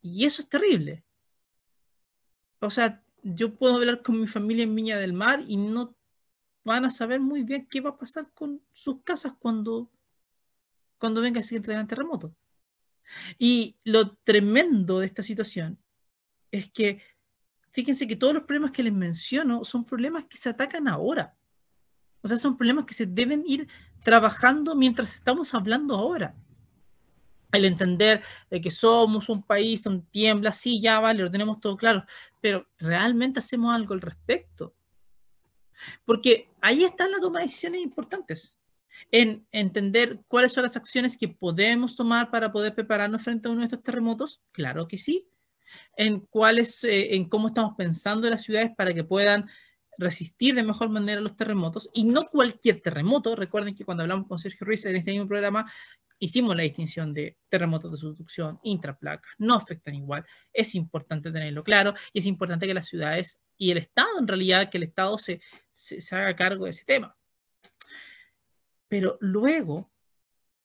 [0.01, 1.05] Y eso es terrible.
[2.63, 5.97] O sea, yo puedo hablar con mi familia en Viña del Mar y no
[6.65, 9.91] van a saber muy bien qué va a pasar con sus casas cuando,
[10.97, 12.35] cuando venga el siguiente gran terremoto.
[13.37, 15.79] Y lo tremendo de esta situación
[16.53, 17.03] es que
[17.73, 21.37] fíjense que todos los problemas que les menciono son problemas que se atacan ahora.
[22.23, 23.67] O sea, son problemas que se deben ir
[24.05, 26.37] trabajando mientras estamos hablando ahora.
[27.53, 31.77] El entender de que somos un país, un tiembla, sí, ya vale, lo tenemos todo
[31.77, 32.05] claro,
[32.41, 34.75] pero realmente hacemos algo al respecto.
[36.05, 38.59] Porque ahí están las toma de decisiones importantes.
[39.11, 43.61] En entender cuáles son las acciones que podemos tomar para poder prepararnos frente a uno
[43.61, 45.29] de estos terremotos, claro que sí,
[45.97, 49.49] en cuáles, eh, en cómo estamos pensando las ciudades para que puedan
[49.99, 53.37] resistir de mejor manera los terremotos y no cualquier terremoto.
[53.37, 55.71] Recuerden que cuando hablamos con Sergio Ruiz en este mismo programa
[56.23, 60.25] hicimos la distinción de terremotos de subducción, intraplaca, no afectan igual.
[60.53, 64.71] Es importante tenerlo claro y es importante que las ciudades y el Estado, en realidad,
[64.71, 65.41] que el Estado se,
[65.73, 67.17] se, se haga cargo de ese tema.
[68.87, 69.91] Pero luego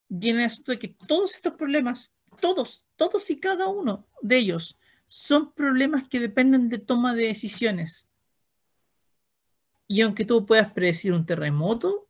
[0.08, 4.78] viene el asunto de que todos estos problemas, todos, todos y cada uno de ellos,
[5.08, 8.12] son problemas que dependen de toma de decisiones.
[9.88, 12.08] Y aunque tú puedas predecir un terremoto,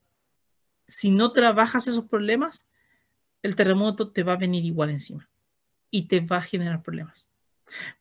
[0.86, 2.68] si no trabajas esos problemas,
[3.44, 5.30] el terremoto te va a venir igual encima
[5.92, 7.30] y te va a generar problemas.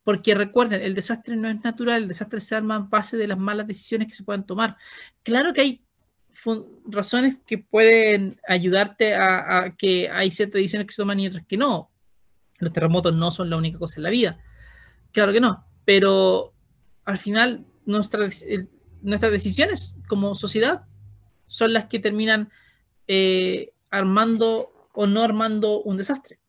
[0.03, 3.37] Porque recuerden, el desastre no es natural, el desastre se arma en base de las
[3.37, 4.77] malas decisiones que se puedan tomar.
[5.23, 5.83] Claro que hay
[6.85, 11.57] razones que pueden ayudarte a, que hay ciertas decisiones que se toman y otras que
[11.57, 11.91] no.
[12.59, 14.39] Los terremotos no son la única cosa en la vida.
[15.11, 16.53] Claro que no, pero
[17.05, 18.45] al final nuestras,
[19.01, 20.85] nuestras decisiones como sociedad
[21.47, 22.51] son las que terminan
[23.07, 26.39] eh, armando o no armando un desastre.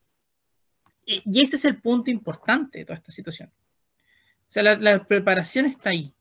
[1.04, 3.50] Y, ese es el punto importante de toda esta situación.
[3.50, 6.14] O sea, la, preparación está ahí.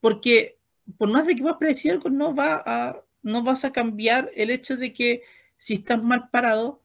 [0.00, 0.58] Porque
[0.96, 4.50] por más de que puedas predecir algo, no, va a, no vas a cambiar el
[4.50, 5.22] hecho de que
[5.56, 6.80] si estás mal parado,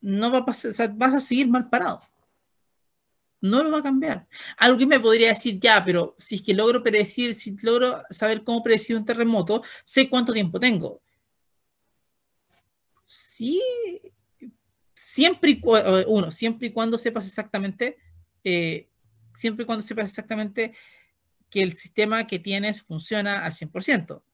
[0.00, 2.00] no va a pasar, vas a seguir mal parado
[3.40, 4.26] no lo va a cambiar.
[4.58, 8.64] Que me podría decir, ya, pero si es que logro predecir, si logro saber cómo
[8.64, 11.00] predecir un terremoto, sé cuánto tiempo tengo.
[13.38, 13.62] Sí,
[14.94, 15.60] siempre y
[16.08, 17.96] uno, siempre y cuando sepas exactamente,
[18.42, 18.88] eh,
[19.32, 20.74] siempre y cuando sepas exactamente
[21.48, 24.24] que el sistema que tienes funciona al 100%,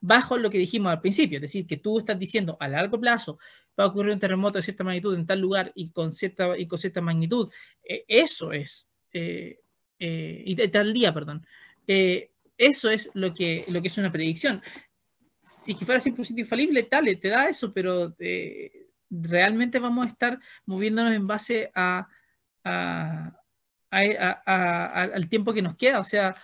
[0.00, 3.38] bajo lo que dijimos al principio, es decir, que tú estás diciendo a largo plazo,
[3.78, 6.66] va a ocurrir un terremoto de cierta magnitud en tal lugar y con cierta, y
[6.66, 7.52] con cierta magnitud.
[7.86, 9.60] Eh, eso es, eh,
[9.98, 11.46] eh, y tal día, perdón.
[11.86, 14.62] eso es lo que, lo que es una predicción.
[15.46, 18.14] Si fuera 100% infalible, tal, te da eso, pero
[19.10, 22.08] realmente vamos a estar moviéndonos en base a,
[23.90, 26.00] al tiempo que nos queda.
[26.00, 26.34] O sea,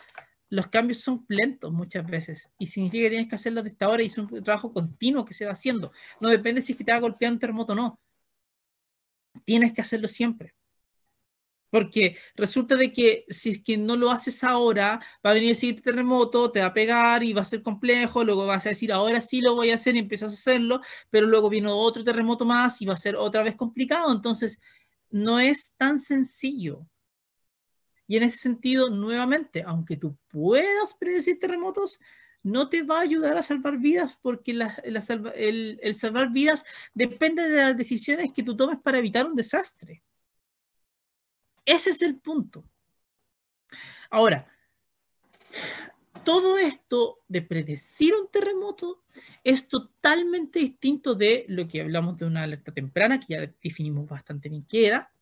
[0.51, 4.07] los cambios son lentos muchas veces y significa que tienes que hacerlo desde ahora y
[4.07, 5.93] es un trabajo continuo que se va haciendo.
[6.21, 8.01] No depende si es que te va a golpear un terremoto o no.
[9.45, 10.55] Tienes que hacerlo siempre.
[11.71, 15.57] Porque resulta de que si es que no lo haces ahora, va a venir el
[15.57, 18.93] siguiente terremoto, te va a pegar y va a ser complejo, luego vas a decir,
[18.93, 20.81] ahora sí lo voy a hacer y empiezas a hacerlo,
[21.11, 24.13] pero luego viene otro terremoto más y va a ser otra vez complicado.
[24.13, 24.59] Entonces,
[25.11, 26.87] no es tan sencillo.
[28.07, 32.01] Y en ese sentido, nuevamente, aunque tú puedas predecir terremotos,
[32.43, 37.57] no te va a ayudar a salvar vidas porque el, el salvar vidas depende de
[37.57, 40.03] las decisiones que tú tomes para evitar un desastre.
[41.71, 42.65] Ese es el punto.
[44.11, 44.49] Ahora,
[46.25, 49.05] todo esto de predecir un terremoto
[49.45, 54.49] es totalmente distinto de lo que hablamos de una alerta temprana, que ya definimos bastante
[54.49, 55.13] bien qué era,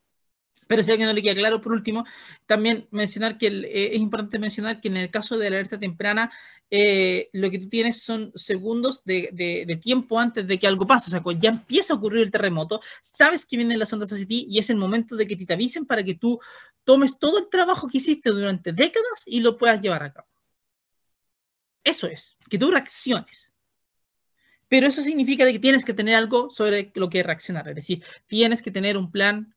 [0.69, 2.05] pero si a alguien no le queda claro, por último,
[2.47, 6.31] también mencionar que eh, es importante mencionar que en el caso de la alerta temprana,
[6.71, 11.09] eh, lo que tú tienes son segundos de, tiempo antes de que algo pase.
[11.09, 14.27] O sea, cuando ya empieza a ocurrir el terremoto, sabes que vienen las ondas hacia
[14.27, 16.39] ti y es el momento de que te avisen para que tú
[16.85, 20.29] tomes todo el trabajo que hiciste durante décadas y lo puedas llevar a cabo.
[21.83, 23.51] Eso es, que tú reacciones.
[24.69, 27.67] Pero eso significa que tienes que tener algo sobre lo que reaccionar.
[27.71, 29.55] Es decir, tienes que tener un plan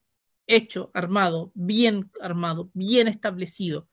[0.47, 3.87] hecho, armado, bien armado, bien establecido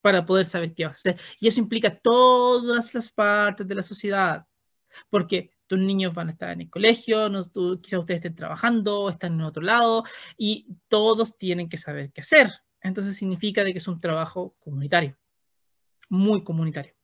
[0.00, 1.18] para poder saber qué va a hacer.
[1.40, 4.46] Y eso implica todas las partes de la sociedad,
[5.10, 7.42] porque tus niños van a estar en el colegio, no,
[7.80, 10.04] quizás ustedes estén trabajando, están en otro lado,
[10.36, 12.52] y todos tienen que saber qué hacer.
[12.80, 15.16] Entonces significa de que es un trabajo comunitario,
[16.08, 16.94] muy comunitario.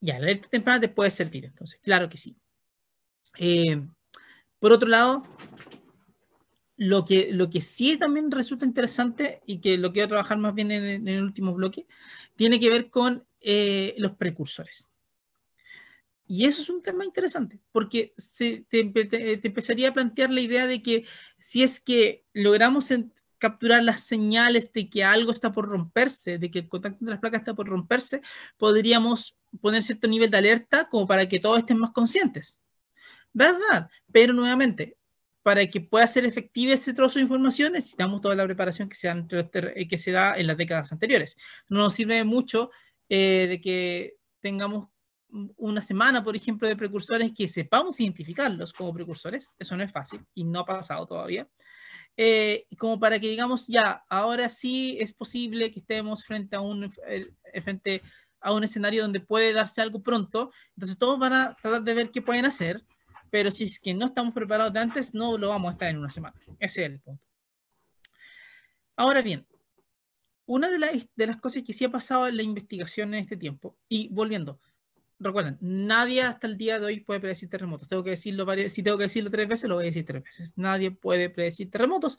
[0.00, 2.36] Ya, la alerta temprana te puede servir, entonces, claro que sí.
[3.38, 3.86] Eh,
[4.58, 5.22] por otro lado,
[6.76, 10.70] lo que, lo que sí también resulta interesante y que lo quiero trabajar más bien
[10.70, 11.86] en, el último bloque,
[12.36, 14.90] tiene que ver con eh, los precursores.
[16.28, 20.82] Y eso es un tema interesante, porque se, te, empezaría a plantear la idea de
[20.82, 21.04] que
[21.38, 22.92] si es que logramos
[23.38, 27.20] capturar las señales de que algo está por romperse, de que el contacto entre las
[27.20, 28.22] placas está por romperse,
[28.56, 32.58] podríamos poner cierto nivel de alerta como para que todos estén más conscientes.
[33.32, 33.88] ¿Verdad?
[34.10, 34.95] Pero nuevamente,
[35.46, 38.96] para que pueda ser efectiva ese trozo de información, necesitamos toda la preparación que,
[39.76, 41.36] eh, que se da en las décadas anteriores.
[41.68, 42.72] No nos sirve mucho
[43.08, 44.88] eh, de que tengamos
[45.56, 49.52] una semana, por ejemplo, de precursores que sepamos identificarlos como precursores.
[49.56, 51.48] Eso no es fácil y no ha pasado todavía.
[52.16, 56.90] Eh, como para que digamos, ya, ahora sí es posible que estemos frente a un,
[57.62, 58.02] frente
[58.40, 60.50] a un escenario donde puede darse algo pronto.
[60.74, 62.84] Entonces todos van a tratar de ver qué pueden hacer
[63.30, 65.98] pero si es que no estamos preparados de antes, no lo vamos a estar en
[65.98, 66.34] una semana.
[66.58, 67.22] Ese es el punto.
[68.96, 69.46] Ahora bien,
[70.46, 73.76] una de, de las cosas que sí ha pasado en la investigación en este tiempo,
[73.88, 74.60] y volviendo,
[75.18, 77.88] recuerden, nadie hasta el día de hoy puede predecir terremotos.
[77.88, 80.52] Tengo que decirlo si tengo que decirlo tres veces, lo voy a decir tres veces.
[80.56, 82.18] Nadie puede predecir terremotos.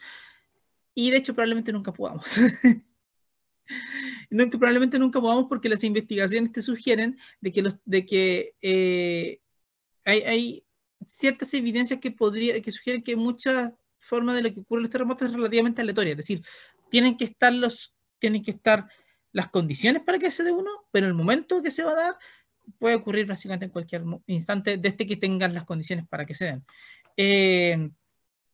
[0.94, 2.36] Y de hecho, probablemente nunca podamos.
[4.30, 9.42] nunca, probablemente nunca podamos porque las investigaciones te sugieren de que, los, de que eh,
[10.04, 10.67] hay, hay,
[11.06, 14.92] ciertas evidencias que, podría, que sugieren que muchas formas de lo que ocurre en los
[14.92, 16.12] terremotos es relativamente aleatoria.
[16.12, 16.42] Es decir,
[16.90, 18.88] tienen que estar los, tienen que estar
[19.32, 22.16] las condiciones para que se dé uno, pero el momento que se va a dar
[22.80, 26.66] puede ocurrir básicamente en cualquier instante desde que tengan las condiciones para que se den.
[27.16, 27.90] Eh,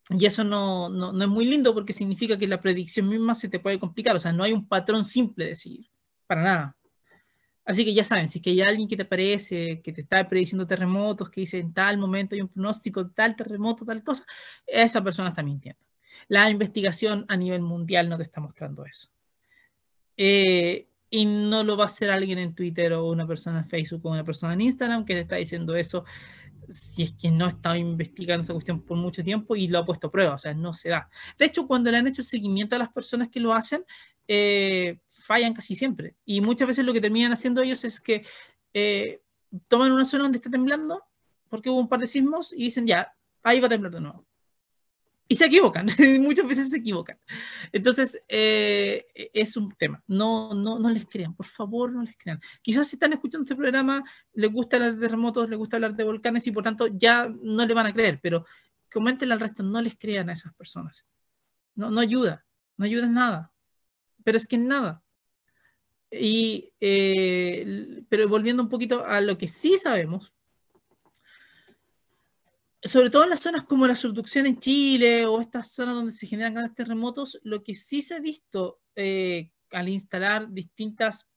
[0.10, 3.50] y eso no, no, no, es muy lindo porque significa que la predicción misma se
[3.50, 4.16] te puede complicar.
[4.16, 5.88] O sea, no hay un patrón simple de seguir,
[6.28, 6.78] para nada.
[7.66, 10.28] Así que ya saben, si es que hay alguien que te parece, que te está
[10.28, 14.26] prediciendo terremotos, que dice en tal momento hay un pronóstico, tal terremoto, tal cosa,
[14.68, 15.80] esa persona está mintiendo.
[16.28, 19.10] La investigación a nivel mundial no te está mostrando eso.
[20.18, 24.06] Eh, y no lo va a hacer alguien en Twitter o una persona en Facebook
[24.06, 26.04] o una persona en Instagram que te está diciendo eso
[26.70, 29.86] si es que no ha estado investigando esta cuestión por mucho tiempo y lo ha
[29.86, 31.10] puesto a prueba, o sea, no se da.
[31.38, 33.86] De hecho, cuando le han hecho seguimiento a las personas que lo hacen,
[34.28, 36.16] eh, fallan casi siempre.
[36.26, 38.26] Y muchas veces lo que terminan haciendo ellos es que
[38.74, 39.22] eh,
[39.68, 41.04] toman una zona donde está temblando,
[41.50, 44.26] porque hubo un par de sismos, y dicen, ya, ahí va a temblar de nuevo.
[45.28, 45.88] Y se equivocan,
[46.20, 47.18] muchas veces se equivocan.
[47.72, 50.04] Entonces, eh, es un tema.
[50.08, 52.40] No, no, no les crean, por favor, no les crean.
[52.62, 56.04] Quizás si están escuchando este programa, les gusta hablar de terremotos, les gusta hablar de
[56.04, 58.46] volcanes y por tanto ya no le van a creer, pero
[58.92, 61.06] coméntenle al resto, no les crean a esas personas.
[61.76, 62.46] No, no ayuda,
[62.78, 63.53] no ayuda en nada.
[64.24, 65.04] Pero es que nada.
[66.12, 70.34] Y, eh, pero volviendo un poquito a lo que sí sabemos,
[72.84, 76.28] sobre todo en las zonas como la subducción en Chile o estas zonas donde se
[76.28, 81.30] generan grandes terremotos, lo que sí se ha visto eh, al instalar distintas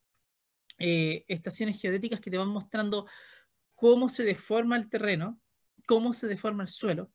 [0.79, 3.07] eh, estaciones geodéticas que te van mostrando
[3.75, 5.41] cómo se deforma el terreno,
[5.87, 7.13] cómo se deforma el suelo,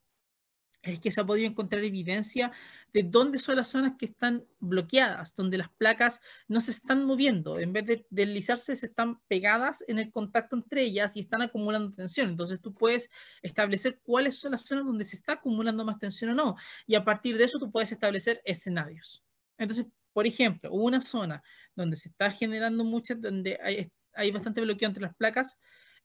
[0.82, 2.52] es que se ha podido encontrar evidencia
[2.94, 7.60] de dónde son las zonas que están bloqueadas, donde las placas no se están moviendo,
[7.60, 11.94] en vez de deslizarse, se están pegadas en el contacto entre ellas y están acumulando
[11.94, 12.30] tensión.
[12.30, 13.10] Entonces tú puedes
[13.42, 16.56] establecer cuáles son las zonas donde se está acumulando más tensión o no,
[16.88, 19.24] y a partir de eso tú puedes establecer escenarios.
[19.58, 21.44] Entonces, por ejemplo, una zona
[21.76, 25.58] donde se está generando mucha, donde hay, hay bastante bloqueo entre las placas,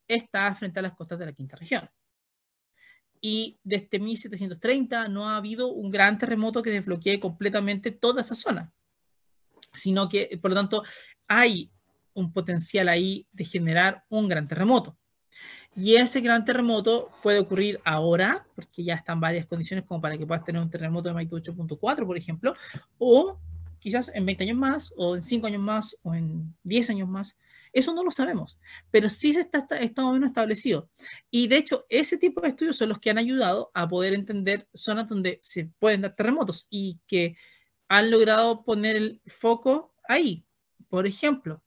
[0.07, 1.89] está frente a las costas de la quinta región
[3.29, 8.71] y desde 1730 no ha habido un gran terremoto que desbloquee completamente toda esa zona,
[9.73, 10.83] sino que, por lo tanto,
[11.27, 11.69] hay
[12.13, 14.97] un potencial ahí de generar un gran terremoto.
[15.75, 20.25] Y ese gran terremoto puede ocurrir ahora, porque ya están varias condiciones como para que
[20.25, 22.55] puedas tener un terremoto de magnitud 8.4, por ejemplo,
[22.97, 23.41] o
[23.77, 27.35] quizás en 20 años más, o en 5 años más, o en 10 años más.
[27.77, 28.57] Eso no lo sabemos,
[28.89, 30.89] pero sí se está, está o menos establecido.
[31.29, 34.67] Y de hecho, ese tipo de estudios son los que han ayudado a poder entender
[34.73, 37.37] zonas donde se pueden dar terremotos y que
[37.87, 40.43] han logrado poner el foco ahí.
[40.89, 41.61] Por ejemplo,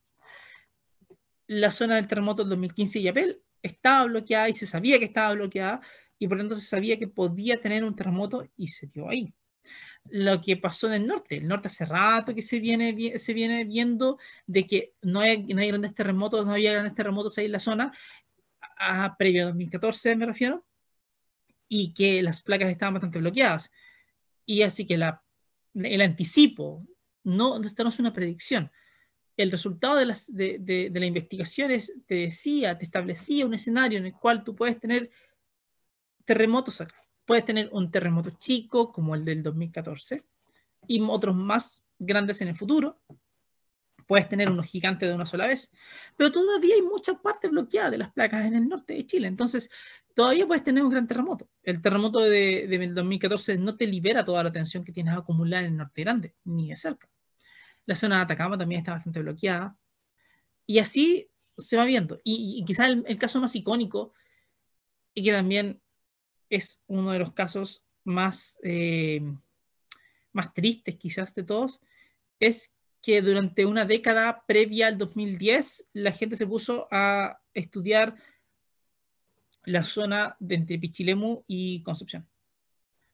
[1.47, 5.33] la zona del terremoto del 2015 de Yapel estaba bloqueada y se sabía que estaba
[5.33, 5.79] bloqueada
[6.19, 9.33] y por lo tanto se sabía que podía tener un terremoto y se dio ahí
[10.09, 11.37] lo que pasó en el norte.
[11.37, 15.61] El norte hace rato que se viene, se viene viendo de que no hay, no
[15.61, 17.93] hay grandes terremotos, no había grandes terremotos ahí en la zona,
[18.77, 20.65] a, previo a 2014 me refiero,
[21.67, 23.71] y que las placas estaban bastante bloqueadas.
[24.45, 25.23] Y así que la,
[25.75, 26.85] el anticipo,
[27.23, 28.71] no, esto no es una predicción.
[29.37, 31.71] El resultado de, las, de, de, de la investigación
[32.05, 35.09] te decía, te establecía un escenario en el cual tú puedes tener
[36.25, 37.00] terremotos acá
[37.31, 40.21] puedes tener un terremoto chico como el del 2014
[40.85, 42.99] y otros más grandes en el futuro.
[44.05, 45.71] Puedes tener unos gigantes de una sola vez,
[46.17, 49.27] pero todavía hay mucha parte bloqueada de las placas en el norte de Chile.
[49.29, 49.71] Entonces,
[50.13, 51.47] todavía puedes tener un gran terremoto.
[51.63, 55.71] El terremoto de, de 2014 no te libera toda la tensión que tienes acumulada en
[55.71, 57.09] el norte grande, ni de cerca.
[57.85, 59.77] La zona de Atacama también está bastante bloqueada.
[60.67, 62.19] Y así se va viendo.
[62.25, 64.11] Y, quizás el, el, caso más icónico,
[65.13, 65.81] y que también
[66.51, 69.21] es uno de los casos más, eh,
[70.33, 71.79] más tristes quizás de todos,
[72.39, 78.15] es que durante una década previa al 2010 la gente se puso a estudiar
[79.63, 82.27] la zona de entre Pichilemu y Concepción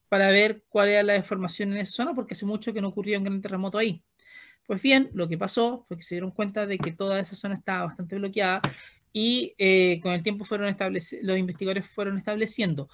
[0.10, 3.18] para ver cuál era la deformación en esa zona porque hace mucho que no ocurría
[3.18, 4.04] un gran terremoto ahí.
[4.66, 7.56] Pues bien, lo que pasó fue que se dieron cuenta de que toda esa zona
[7.56, 8.62] estaba bastante bloqueada
[9.14, 10.76] y eh, con el tiempo fueron
[11.22, 12.90] los investigadores fueron estableciendo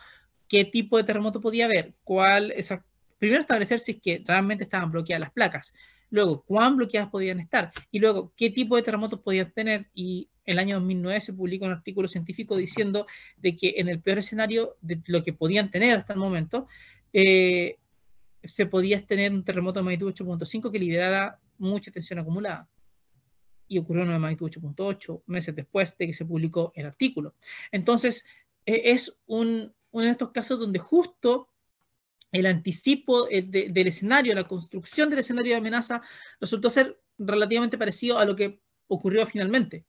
[0.54, 2.86] qué tipo de terremoto podía haber, cuál, esa,
[3.18, 5.74] primero establecer si es que realmente estaban bloqueadas las placas,
[6.12, 10.60] luego cuán bloqueadas podían estar y luego qué tipo de terremotos podían tener y el
[10.60, 15.02] año 2009 se publicó un artículo científico diciendo de que en el peor escenario de
[15.08, 16.68] lo que podían tener hasta el momento,
[17.14, 17.80] eh,
[18.44, 22.70] se podía tener un terremoto de magnitud 8.5 que liberara mucha tensión acumulada.
[23.68, 27.34] Y ocurrió uno de magnitud 8.8 meses después de que se publicó el artículo.
[27.72, 28.24] Entonces,
[28.68, 31.50] eh, es un, uno de estos casos donde justo
[32.32, 36.02] el anticipo del escenario, la construcción del escenario de amenaza,
[36.40, 39.86] resultó ser relativamente parecido a lo que ocurrió finalmente.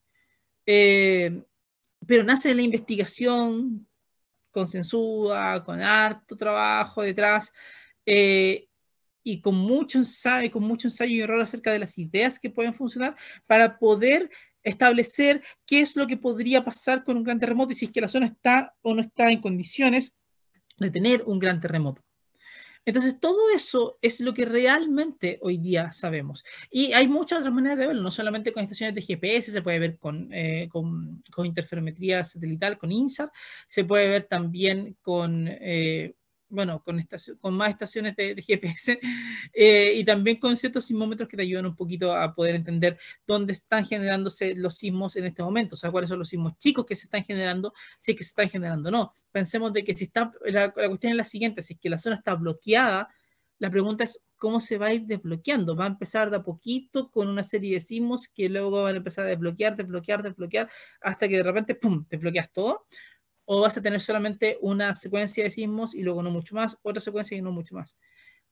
[0.67, 1.43] Eh,
[2.07, 3.89] pero nace de la investigación
[4.51, 7.51] consensuada, con harto trabajo detrás,
[8.05, 8.69] eh,
[9.23, 12.75] y con mucho ensayo, con mucho ensayo y error acerca de las ideas que pueden
[12.75, 14.31] funcionar para poder
[14.65, 18.01] establecer qué es lo que podría pasar con un gran terremoto y si es que
[18.01, 20.17] la zona está o no está en condiciones
[20.79, 22.03] de tener un gran terremoto.
[22.87, 26.45] Entonces, todo eso es lo que realmente hoy día sabemos.
[26.71, 29.79] Y hay muchas otras maneras de verlo, no solamente con estaciones de GPS, se puede
[29.79, 33.31] ver con, eh, con, con interferometría satelital, con INSAR,
[33.67, 36.15] se puede ver también con eh,
[36.55, 37.01] bueno, con,
[37.41, 38.99] con más estaciones de, GPS
[39.53, 43.53] eh, y también con ciertos sismómetros que te ayudan un poquito a poder entender dónde
[43.53, 46.97] están generándose los sismos en este momento, o sea, cuáles son los sismos chicos que
[46.97, 49.13] se están generando, si es que se están generando o no.
[49.33, 52.17] Pensemos de que si está, la, cuestión es la siguiente, si es que la zona
[52.17, 53.09] está bloqueada,
[53.59, 55.77] la pregunta es cómo se va a ir desbloqueando.
[55.77, 58.99] Va a empezar de a poquito con una serie de sismos que luego van a
[58.99, 60.69] empezar a desbloquear, desbloquear, desbloquear,
[61.01, 62.87] hasta que de repente, ¡pum!, desbloqueas todo
[63.45, 67.01] o vas a tener solamente una secuencia de sismos y luego no mucho más, otra
[67.01, 67.97] secuencia y no mucho más.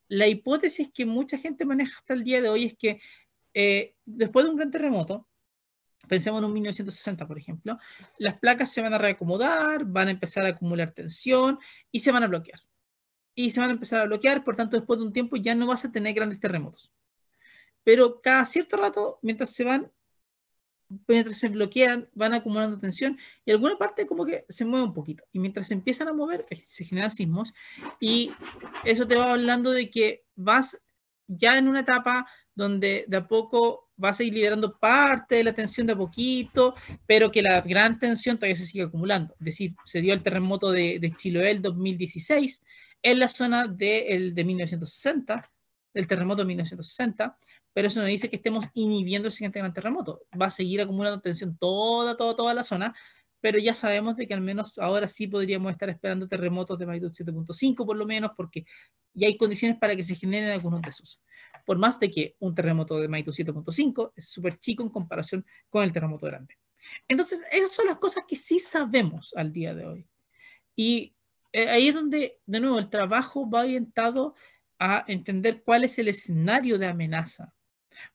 [0.09, 3.01] La hipótesis que mucha gente maneja hasta el día de hoy es que
[3.55, 5.28] eh, después de un gran terremoto,
[6.09, 7.78] pensemos en un 1960, por ejemplo,
[8.18, 11.59] las placas se van a reacomodar, van a empezar a acumular tensión
[11.90, 12.61] y se van a bloquear.
[13.34, 15.66] Y se van a empezar a bloquear, por tanto, después de un tiempo ya no
[15.66, 16.93] vas a tener grandes terremotos.
[17.84, 19.90] Pero cada cierto rato, mientras se van
[21.07, 25.24] mientras se bloquean, van acumulando tensión y alguna parte como que se mueve un poquito.
[25.32, 27.55] Y mientras se empiezan a mover, se generan sismos
[28.01, 28.30] y
[28.84, 30.82] eso te va hablando de que vas
[31.26, 35.53] ya en una etapa donde de a poco vas a ir liberando parte de la
[35.53, 36.74] tensión de a poquito,
[37.07, 39.34] pero que la gran tensión todavía se sigue acumulando.
[39.38, 42.62] Es decir, se dio el terremoto de, de Chiloé el 2016
[43.03, 45.40] en la zona de, el, de 1960,
[45.95, 47.36] del terremoto de 1960,
[47.72, 50.22] pero eso no dice que estemos inhibiendo el siguiente gran terremoto.
[50.40, 52.95] Va a seguir acumulando tensión toda, toda, toda la zona,
[53.40, 57.12] pero ya sabemos de que al menos ahora sí podríamos estar esperando terremotos de magnitud
[57.12, 58.64] 7.5 por lo menos, porque
[59.14, 61.20] ya hay condiciones para que se generen algunos de esos.
[61.66, 65.82] Por más de que un terremoto de magnitud 7.5 es súper chico en comparación con
[65.82, 66.57] el terremoto grande.
[67.09, 70.07] Entonces, esas son las cosas que sí sabemos al día de hoy.
[70.74, 71.14] Y
[71.53, 74.34] eh, ahí es donde, de nuevo, el trabajo va orientado
[74.85, 77.55] a entender cuál es el escenario de amenaza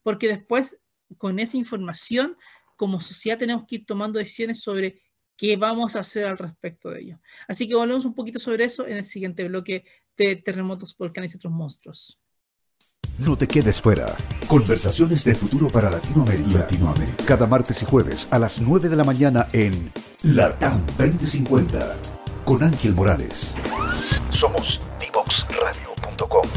[0.04, 0.80] porque después
[1.18, 2.36] con esa información,
[2.76, 5.02] como sociedad tenemos que ir tomando decisiones sobre
[5.36, 7.20] qué vamos a hacer al respecto de ello.
[7.48, 9.86] Así que volvemos un poquito sobre eso en el siguiente bloque
[10.18, 12.20] de terremotos, volcanes y otros monstruos.
[13.20, 14.16] No te quedes fuera.
[14.48, 16.60] Conversaciones de futuro para Latinoamérica.
[16.60, 17.26] Latinoamérica.
[17.26, 19.92] Cada martes y jueves a las 9 de la mañana en
[20.24, 21.96] LATAM 2050
[22.46, 23.56] con Ángel Morales.
[24.30, 26.57] Somos divoxradio.com.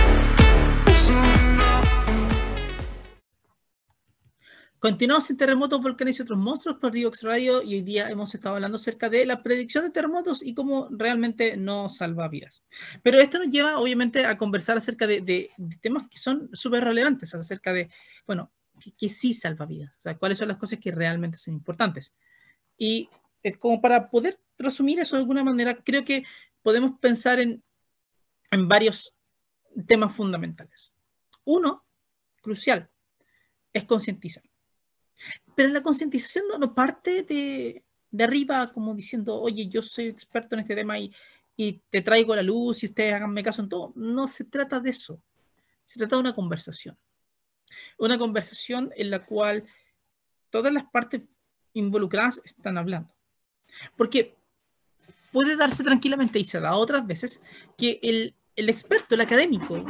[4.81, 8.55] Continuamos en terremotos, volcanes y otros monstruos por Divox Radio y hoy día hemos estado
[8.55, 12.63] hablando acerca de la predicción de terremotos y cómo realmente no salva vidas.
[13.03, 15.51] Pero esto nos lleva obviamente a conversar acerca de,
[15.81, 17.91] temas que son súper relevantes, acerca de,
[18.25, 18.51] bueno,
[18.97, 22.15] que, sí salva vidas, o sea, cuáles son las cosas que realmente son importantes.
[22.75, 23.07] Y
[23.43, 26.23] eh, como para poder resumir eso de alguna manera, creo que
[26.63, 27.63] podemos pensar en,
[28.49, 29.13] en varios
[29.85, 30.91] temas fundamentales.
[31.43, 31.85] Uno,
[32.41, 32.89] crucial,
[33.73, 34.50] es concientizar
[35.55, 37.83] pero la concientización no, parte de,
[38.23, 41.13] arriba como diciendo, oye, yo soy experto en este tema y,
[41.55, 43.93] y te traigo la luz y ustedes háganme caso en todo.
[43.95, 45.21] No se trata de eso.
[45.85, 46.97] Se trata de una conversación.
[47.97, 49.65] Una conversación en la cual
[50.49, 51.21] todas las partes
[51.73, 53.13] involucradas están hablando.
[53.95, 54.35] Porque
[55.31, 57.41] puede darse tranquilamente, y se da otras veces,
[57.77, 59.83] que el, el experto, el académico,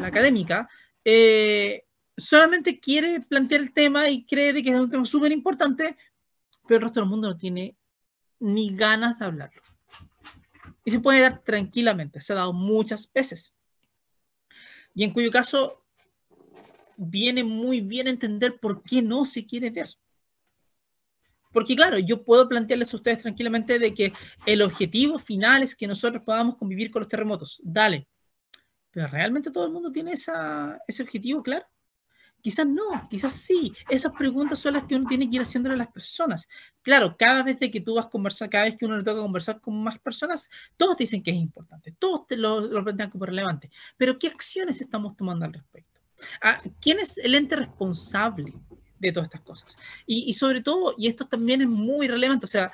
[0.00, 0.68] la académica,
[1.04, 1.85] eh,
[2.16, 5.96] solamente quiere plantear el tema y cree de que es un tema súper importante,
[6.66, 7.76] pero el resto del mundo no tiene
[8.40, 9.62] ni ganas de hablarlo.
[10.84, 13.54] Y se puede dar tranquilamente, se ha dado muchas veces.
[14.94, 15.84] Y en cuyo caso
[16.96, 19.88] viene muy bien entender por qué no se quiere ver.
[21.52, 24.12] Porque claro, yo puedo plantearles a ustedes tranquilamente de que
[24.44, 27.60] el objetivo final es que nosotros podamos convivir con los terremotos.
[27.62, 28.08] Dale.
[28.90, 31.66] Pero realmente todo el mundo tiene esa, ese objetivo claro.
[32.46, 33.72] Quizás no, quizás sí.
[33.88, 36.46] Esas preguntas son las que uno tiene que ir haciéndole a las personas.
[36.80, 39.60] Claro, cada vez que tú vas a conversar, cada vez que uno le toca conversar
[39.60, 43.68] con más personas, todos dicen que es importante, todos te lo, lo plantean como relevante.
[43.96, 46.00] Pero ¿qué acciones estamos tomando al respecto?
[46.40, 48.54] Ah, ¿Quién es el ente responsable
[49.00, 49.76] de todas estas cosas?
[50.06, 52.70] Y, sobre todo, y esto también es muy relevante, o sea,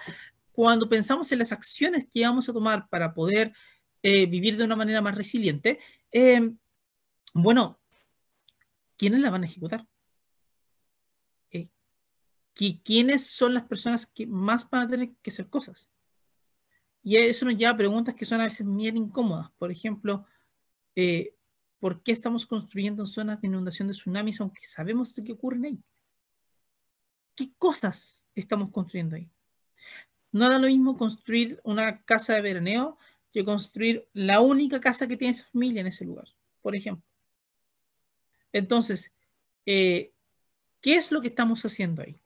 [0.52, 3.54] cuando pensamos en las acciones que vamos a tomar para poder
[4.02, 5.78] eh, vivir de una manera más resiliente,
[6.12, 6.52] eh,
[7.32, 7.78] bueno,
[8.96, 9.86] ¿quiénes la van a ejecutar?
[11.50, 11.68] Eh,
[12.54, 15.88] ¿Quiénes son las personas que más van a tener que hacer cosas?
[17.02, 19.50] Y eso nos lleva a preguntas que son a veces bien incómodas.
[19.58, 20.24] Por ejemplo,
[20.94, 21.34] eh,
[21.80, 25.64] ¿por qué estamos construyendo en zonas de inundación de tsunamis aunque sabemos de qué ocurren
[25.64, 25.82] ahí?
[27.34, 29.28] ¿Qué cosas estamos construyendo ahí?
[30.30, 32.98] No da lo mismo construir una casa de veraneo
[33.32, 36.28] que construir la única casa que tiene esa familia en ese lugar,
[36.60, 37.04] por ejemplo.
[38.52, 39.12] Entonces,
[39.66, 40.12] eh,
[40.80, 42.18] ¿qué es lo que estamos haciendo ahí?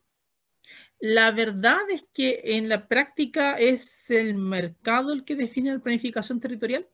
[0.99, 6.41] La verdad es que en la práctica es el mercado el que define la planificación
[6.41, 6.89] territorial,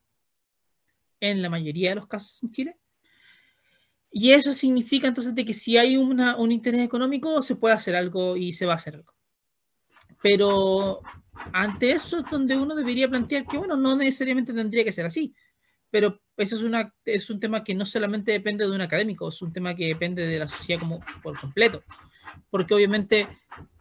[1.20, 2.76] en la mayoría de los casos en Chile.
[4.10, 8.36] Y eso significa entonces de que si hay un interés económico, se puede hacer algo
[8.36, 9.14] y se va a hacer algo.
[10.20, 11.00] Pero
[11.52, 15.34] ante eso es donde uno debería plantear que, bueno, no necesariamente tendría que ser así.
[15.92, 19.42] Pero eso es, una, es un tema que no solamente depende de un académico, es
[19.42, 21.84] un tema que depende de la sociedad como por completo,
[22.48, 23.28] porque obviamente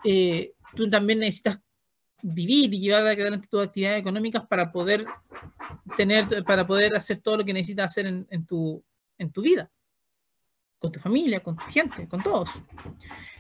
[0.04, 1.60] eh, tú también necesitas
[2.22, 5.06] vivir y llevar adelante tus actividades económicas para poder
[5.96, 8.84] tener, para poder hacer todo lo que necesitas hacer en, en, tu,
[9.18, 9.72] en tu vida,
[10.80, 12.50] con tu familia, con tu gente, con todos.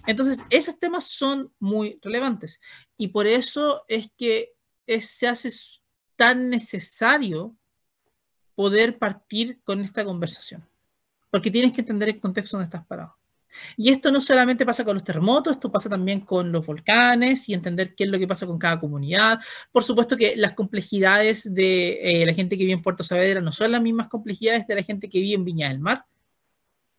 [0.07, 2.61] Entonces, esos temas son muy relevantes.
[2.97, 4.53] Y por eso es que
[5.01, 5.49] se hace
[6.15, 7.57] tan necesario
[8.61, 10.63] poder partir con esta conversación,
[11.31, 13.17] porque tienes que entender el contexto donde estás parado.
[13.75, 17.55] Y esto no solamente pasa con los terremotos, esto pasa también con los volcanes y
[17.55, 19.39] entender qué es lo que pasa con cada comunidad.
[19.71, 23.51] Por supuesto que las complejidades de eh, la gente que vive en Puerto Saavedra no
[23.51, 26.05] son las mismas complejidades de la gente que vive en Viña del Mar.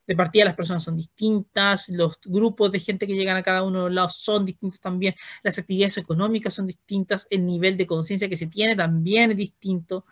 [0.05, 3.79] De partida las personas son distintas, los grupos de gente que llegan a cada uno
[3.79, 8.29] de los lados son distintos también, las actividades económicas son distintas, el nivel de conciencia
[8.29, 10.05] que se tiene también es distinto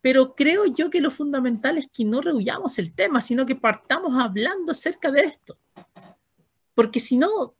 [0.00, 4.14] pero creo yo que lo fundamental es que no rehuyamos el tema, sino que partamos
[4.22, 5.58] hablando acerca de esto.
[6.74, 7.54] Porque si no,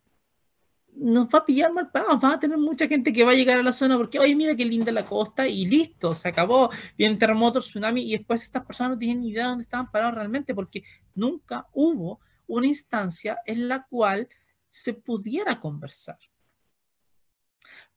[0.95, 3.59] nos va a pillar mal parados, va a tener mucha gente que va a llegar
[3.59, 7.17] a la zona porque, oye, mira qué linda la costa y listo, se acabó, viene
[7.17, 10.55] terremoto, tsunami y después estas personas no tienen ni idea de dónde estaban parados realmente
[10.55, 10.83] porque
[11.15, 14.29] nunca hubo una instancia en la cual
[14.71, 16.19] se pudiera conversar.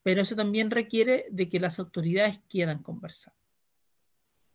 [0.01, 3.33] Pero eso también requiere de que las autoridades quieran conversar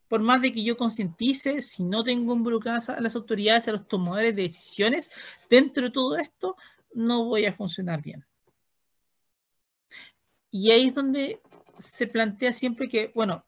[0.09, 3.87] por más de que yo concientice, si no tengo involucradas a las autoridades, a los
[3.87, 5.11] tomadores de decisiones,
[5.51, 6.57] dentro de todo esto,
[6.95, 8.25] no voy a funcionar bien.
[10.51, 11.41] Y ahí es donde
[11.77, 13.45] se plantea siempre que, bueno,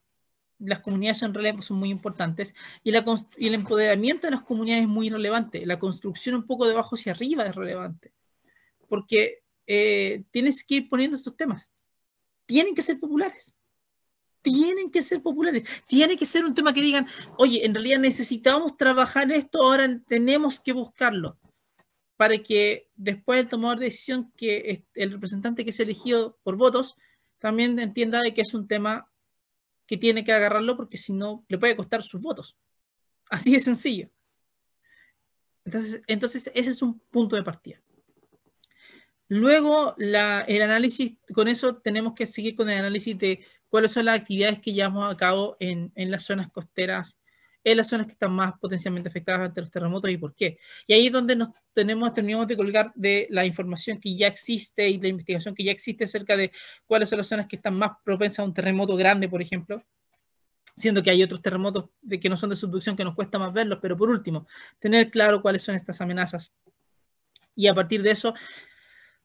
[0.59, 2.55] las comunidades son, son muy importantes
[2.85, 5.65] y, el empoderamiento de las comunidades es muy relevante.
[5.65, 8.13] La construcción un poco de abajo hacia arriba es relevante.
[8.87, 11.71] Porque eh, tienes que ir poniendo estos temas.
[12.45, 13.57] Tienen que ser populares
[14.43, 18.77] tienen que ser populares, tiene que ser un tema que digan, oye, en realidad necesitamos
[18.77, 21.39] trabajar esto, ahora tenemos que buscarlo,
[22.17, 26.97] para que después el tomador de decisión, que el representante que es elegido por votos,
[27.39, 29.11] también entienda de que es un tema
[29.87, 32.57] que tiene que agarrarlo porque si no le puede costar sus votos.
[33.29, 34.11] Así de sencillo.
[35.65, 37.83] Entonces, entonces ese es un punto de partida.
[39.29, 40.15] Luego, el
[40.63, 44.73] análisis, con eso tenemos que seguir con el análisis de cuáles son las actividades que
[44.73, 47.19] llevamos a cabo en, las zonas costeras,
[47.63, 50.59] en las zonas que están más potencialmente afectadas ante los terremotos y por qué.
[50.87, 54.89] Y ahí es donde nos tenemos, terminamos de colgar de la información que ya existe
[54.89, 56.51] y la investigación que ya existe acerca de
[56.85, 59.83] cuáles son las zonas que están más propensas a un terremoto grande, por ejemplo,
[60.77, 63.53] siendo que hay otros terremotos de que no son de subducción que nos cuesta más
[63.53, 64.47] verlos, pero por último,
[64.79, 66.53] tener claro cuáles son estas amenazas.
[67.55, 68.35] Y a partir de eso,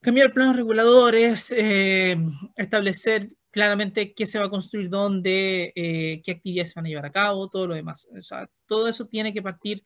[0.00, 2.16] cambiar planos reguladores, eh,
[2.54, 7.06] establecer claramente qué se va a construir dónde, eh, qué actividades se van a llevar
[7.06, 8.06] a cabo, todo lo demás.
[8.14, 9.82] O sea, todo eso tiene que partir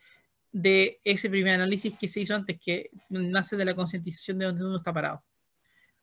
[0.50, 4.64] de ese primer análisis que se hizo antes, que nace de la concientización de dónde
[4.64, 5.22] uno está parado.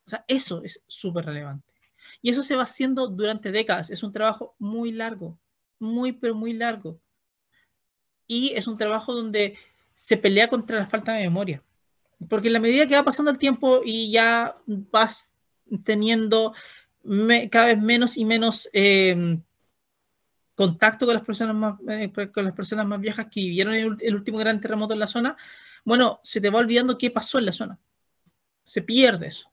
[0.06, 1.70] O sea, eso es súper relevante.
[2.22, 3.90] Y eso se va haciendo durante décadas.
[3.90, 5.38] Es un trabajo muy largo,
[5.78, 6.98] muy, pero muy largo.
[8.26, 9.58] Y es un trabajo donde
[9.94, 11.62] se pelea contra la falta de memoria.
[12.30, 15.34] Porque en la medida que va pasando el tiempo y ya vas
[15.84, 16.54] teniendo
[17.50, 19.42] cada vez menos y menos em,
[20.54, 24.14] contacto con las personas más eh, con las personas más viejas que vivieron el, el,
[24.14, 25.36] último gran terremoto en la zona,
[25.84, 27.78] bueno, se te va olvidando qué pasó en la zona.
[28.64, 29.50] Se pierde eso.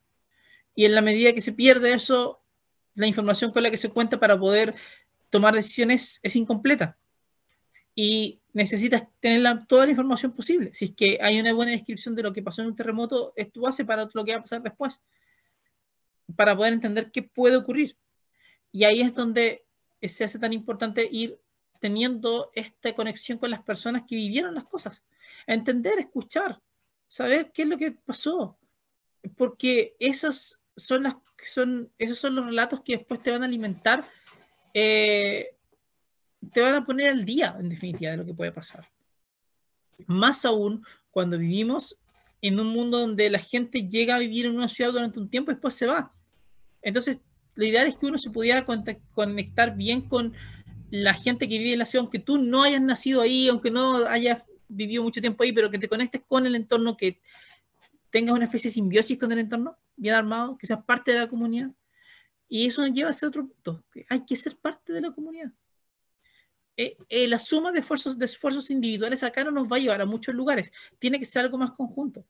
[0.76, 2.43] Y en la medida que se pierde eso,
[2.96, 4.76] la información con la que se cuenta para poder
[5.30, 6.98] tomar decisiones es incompleta.
[7.93, 10.74] Y necesitas tener toda la información posible.
[10.74, 13.52] Si es que hay una buena descripción de lo que pasó en un terremoto, es
[13.52, 15.02] tu base para lo que va a pasar después,
[16.36, 17.97] para poder entender qué puede ocurrir.
[18.71, 19.65] Y ahí es donde
[20.01, 21.39] se hace tan importante ir
[21.80, 25.03] teniendo esta conexión con las personas que vivieron las cosas.
[25.47, 26.61] Entender, escuchar,
[27.07, 28.57] saber qué es lo que pasó.
[29.36, 34.05] Porque esos son, las, son, esos son los relatos que después te van a alimentar
[34.78, 35.55] eh,
[36.51, 38.86] te van a poner al día, en definitiva, de lo que puede pasar.
[40.05, 41.97] Más aún cuando vivimos
[42.41, 45.51] en un mundo donde la gente llega a vivir en una ciudad durante un tiempo
[45.51, 46.11] y después se va.
[46.81, 47.19] Entonces,
[47.55, 50.33] la idea es que uno se pudiera conectar bien con
[50.91, 54.05] la gente que vive en la ciudad, aunque tú no hayas nacido ahí, aunque no
[54.05, 57.19] hayas vivido mucho tiempo ahí, pero que te conectes con el entorno, que
[58.11, 61.27] tengas una especie de simbiosis con el entorno, bien armado, que seas parte de la
[61.27, 61.71] comunidad.
[62.47, 65.11] Y eso nos lleva a ese otro punto, que hay que ser parte de la
[65.11, 65.51] comunidad.
[66.78, 70.01] Eh, eh, la suma de esfuerzos, de esfuerzos individuales acá no nos va a llevar
[70.01, 70.71] a muchos lugares.
[70.99, 72.26] Tiene que ser algo más conjunto.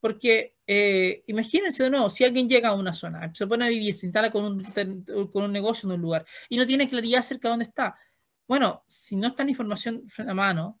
[0.00, 3.94] Porque eh, imagínense de nuevo, si alguien llega a una zona, se pone a vivir,
[3.94, 7.48] se instala con un, con un negocio en un lugar y no tiene claridad acerca
[7.48, 7.96] de dónde está,
[8.46, 10.80] Bueno, si no está la información a mano,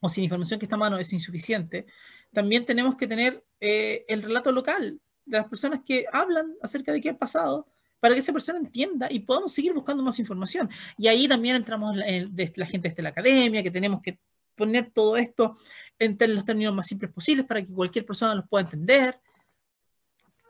[0.00, 1.86] o si la información que está a mano es insuficiente,
[2.32, 7.00] también tenemos que tener eh, el relato local de las personas que hablan acerca de
[7.00, 7.68] qué ha pasado
[8.00, 10.68] para que esa persona entienda y podamos seguir buscando más información.
[10.98, 14.18] Y ahí también entramos la, la gente de la academia, que tenemos que
[14.54, 15.56] poner todo esto
[15.98, 19.20] en los términos más simples posibles para que cualquier persona los pueda entender.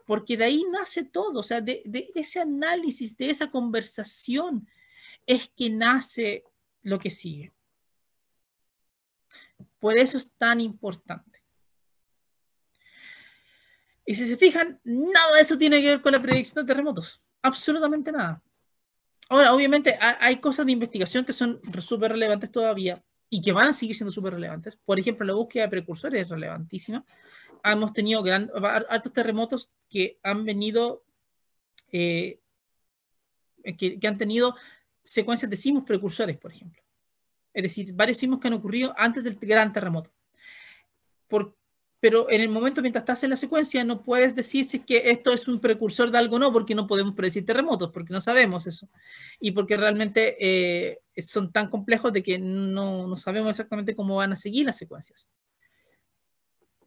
[0.05, 4.67] Porque de ahí nace todo, o sea, de, de ese análisis, de esa conversación,
[5.25, 6.43] es que nace
[6.83, 7.53] lo que sigue.
[9.79, 11.43] Por eso es tan importante.
[14.05, 17.23] Y si se fijan, nada de eso tiene que ver con la predicción de terremotos.
[17.45, 18.41] Absolutamente nada.
[19.29, 23.73] Ahora, obviamente, hay cosas de investigación que son súper relevantes todavía y que van a
[23.73, 24.77] seguir siendo súper relevantes.
[24.77, 27.05] Por ejemplo, la búsqueda de precursores es relevantísima.
[27.63, 28.49] Hemos tenido gran,
[28.89, 31.03] altos terremotos que han venido,
[31.91, 32.39] eh,
[33.77, 34.55] que, que, han tenido
[35.03, 36.81] secuencias de sismos precursores, por ejemplo.
[37.53, 40.11] Es decir, varios sismos que han ocurrido antes del gran terremoto.
[41.27, 41.55] Por,
[42.05, 45.09] pero en el momento mientras estás en la secuencia no puedes decir si es que
[45.09, 48.21] esto es un precursor de algo o no, porque no podemos predecir terremotos, porque no
[48.21, 48.87] sabemos eso.
[49.39, 54.33] Y porque realmente eh, son tan complejos de que no, no sabemos exactamente cómo van
[54.33, 55.27] a seguir las secuencias.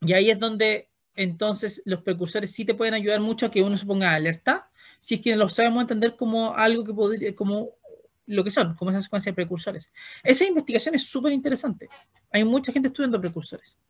[0.03, 3.77] Y ahí es donde entonces los precursores sí te pueden ayudar mucho a que uno
[3.77, 7.71] se ponga alerta, si es que lo sabemos entender como algo que podría, como
[8.27, 9.93] lo que son, como esa secuencia de precursores.
[10.23, 11.89] Esa investigación es súper interesante.
[12.31, 13.81] Hay mucha gente estudiando precursores.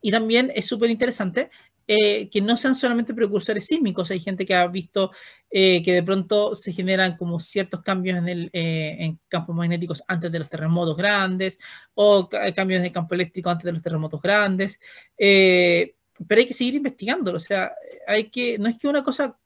[0.00, 1.50] Y también es súper interesante
[1.90, 4.10] eh, que no sean solamente precursores sísmicos.
[4.10, 5.10] Hay gente que ha visto
[5.50, 10.02] eh, que de pronto se generan como ciertos cambios en, el, eh, en campos magnéticos
[10.06, 11.58] antes de los terremotos grandes
[11.94, 14.78] o cambios de campo eléctrico antes de los terremotos grandes.
[15.16, 17.38] pero hay que seguir investigándolo.
[17.38, 17.72] O sea,
[18.06, 19.38] hay que, no es que una cosa,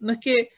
[0.00, 0.48] no es que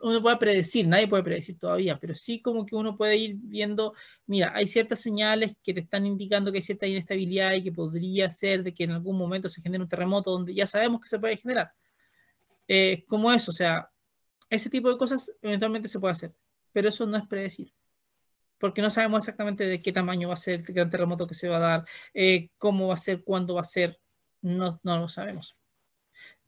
[0.00, 3.94] uno puede predecir, nadie puede predecir todavía, pero sí como que uno puede ir viendo,
[4.26, 8.30] mira, hay ciertas señales que te están indicando que hay cierta inestabilidad y que podría
[8.30, 11.18] ser de que en algún momento se genere un terremoto donde ya sabemos que se
[11.18, 11.72] puede generar.
[12.68, 13.90] Eh, como eso, o sea,
[14.48, 16.32] ese tipo de cosas eventualmente se puede hacer,
[16.72, 17.72] pero eso no es predecir,
[18.58, 21.48] porque no sabemos exactamente de qué tamaño va a ser el gran terremoto que se
[21.48, 21.84] va a dar,
[22.14, 23.98] eh, cómo va a ser, cuándo va a ser,
[24.40, 25.56] no, no lo sabemos.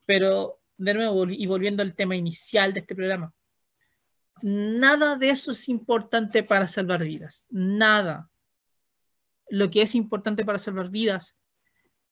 [0.06, 3.32] Pero de nuevo, y volviendo al tema inicial de este programa,
[4.42, 7.46] nada de eso es importante para salvar vidas.
[7.50, 8.30] Nada.
[9.48, 11.38] Lo que es importante para salvar vidas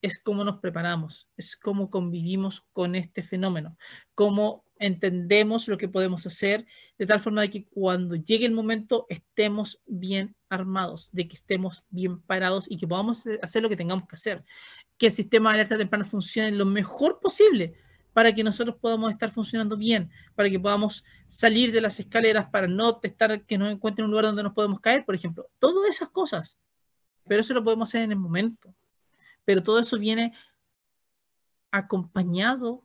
[0.02, 3.76] es cómo nos preparamos, es cómo convivimos con este fenómeno,
[4.14, 6.66] cómo entendemos lo que podemos hacer
[6.98, 11.84] de tal forma de que cuando llegue el momento estemos bien armados, de que estemos
[11.88, 14.44] bien parados y que podamos hacer lo que tengamos que hacer,
[14.98, 17.74] que el sistema de alerta temprana funcione lo mejor posible
[18.12, 22.66] para que nosotros podamos estar funcionando bien, para que podamos salir de las escaleras, para
[22.66, 25.48] no estar que nos encuentre un lugar donde nos podemos caer, por ejemplo.
[25.58, 26.58] Todas esas cosas.
[27.26, 28.74] Pero eso lo podemos hacer en el momento.
[29.44, 30.34] Pero todo eso viene
[31.70, 32.84] acompañado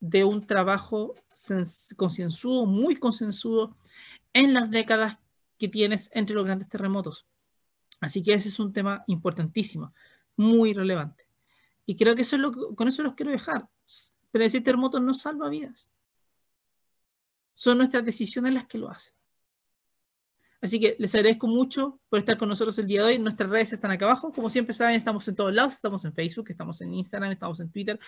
[0.00, 1.14] de un trabajo
[1.96, 3.76] concienzudo, muy concienzudo,
[4.32, 5.18] en las décadas
[5.58, 7.26] que tienes entre los grandes terremotos.
[8.00, 9.94] Así que ese es un tema importantísimo,
[10.36, 11.26] muy relevante.
[11.86, 13.68] Y creo que eso es lo con eso los quiero dejar
[14.36, 15.88] pero ese terremoto no salva vidas.
[17.54, 19.14] Son nuestras decisiones las que lo hacen.
[20.60, 23.18] Así que les agradezco mucho por estar con nosotros el día de hoy.
[23.18, 24.30] Nuestras redes están acá abajo.
[24.32, 25.72] Como siempre saben, estamos en todos lados.
[25.72, 27.98] Estamos en Facebook, estamos en Instagram, estamos en Twitter.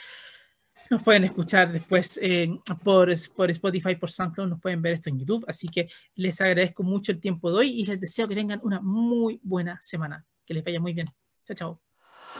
[0.91, 4.49] Nos pueden escuchar después eh, por, por Spotify, por SoundCloud.
[4.51, 5.47] Nos pueden ver esto en YouTube.
[5.49, 8.83] Así que les agradezco mucho el tiempo de hoy y les deseo que tengan una
[8.83, 10.27] muy buena semana.
[10.45, 11.09] Que les vaya muy bien.
[11.47, 11.81] Chao,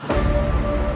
[0.05, 0.88] chao.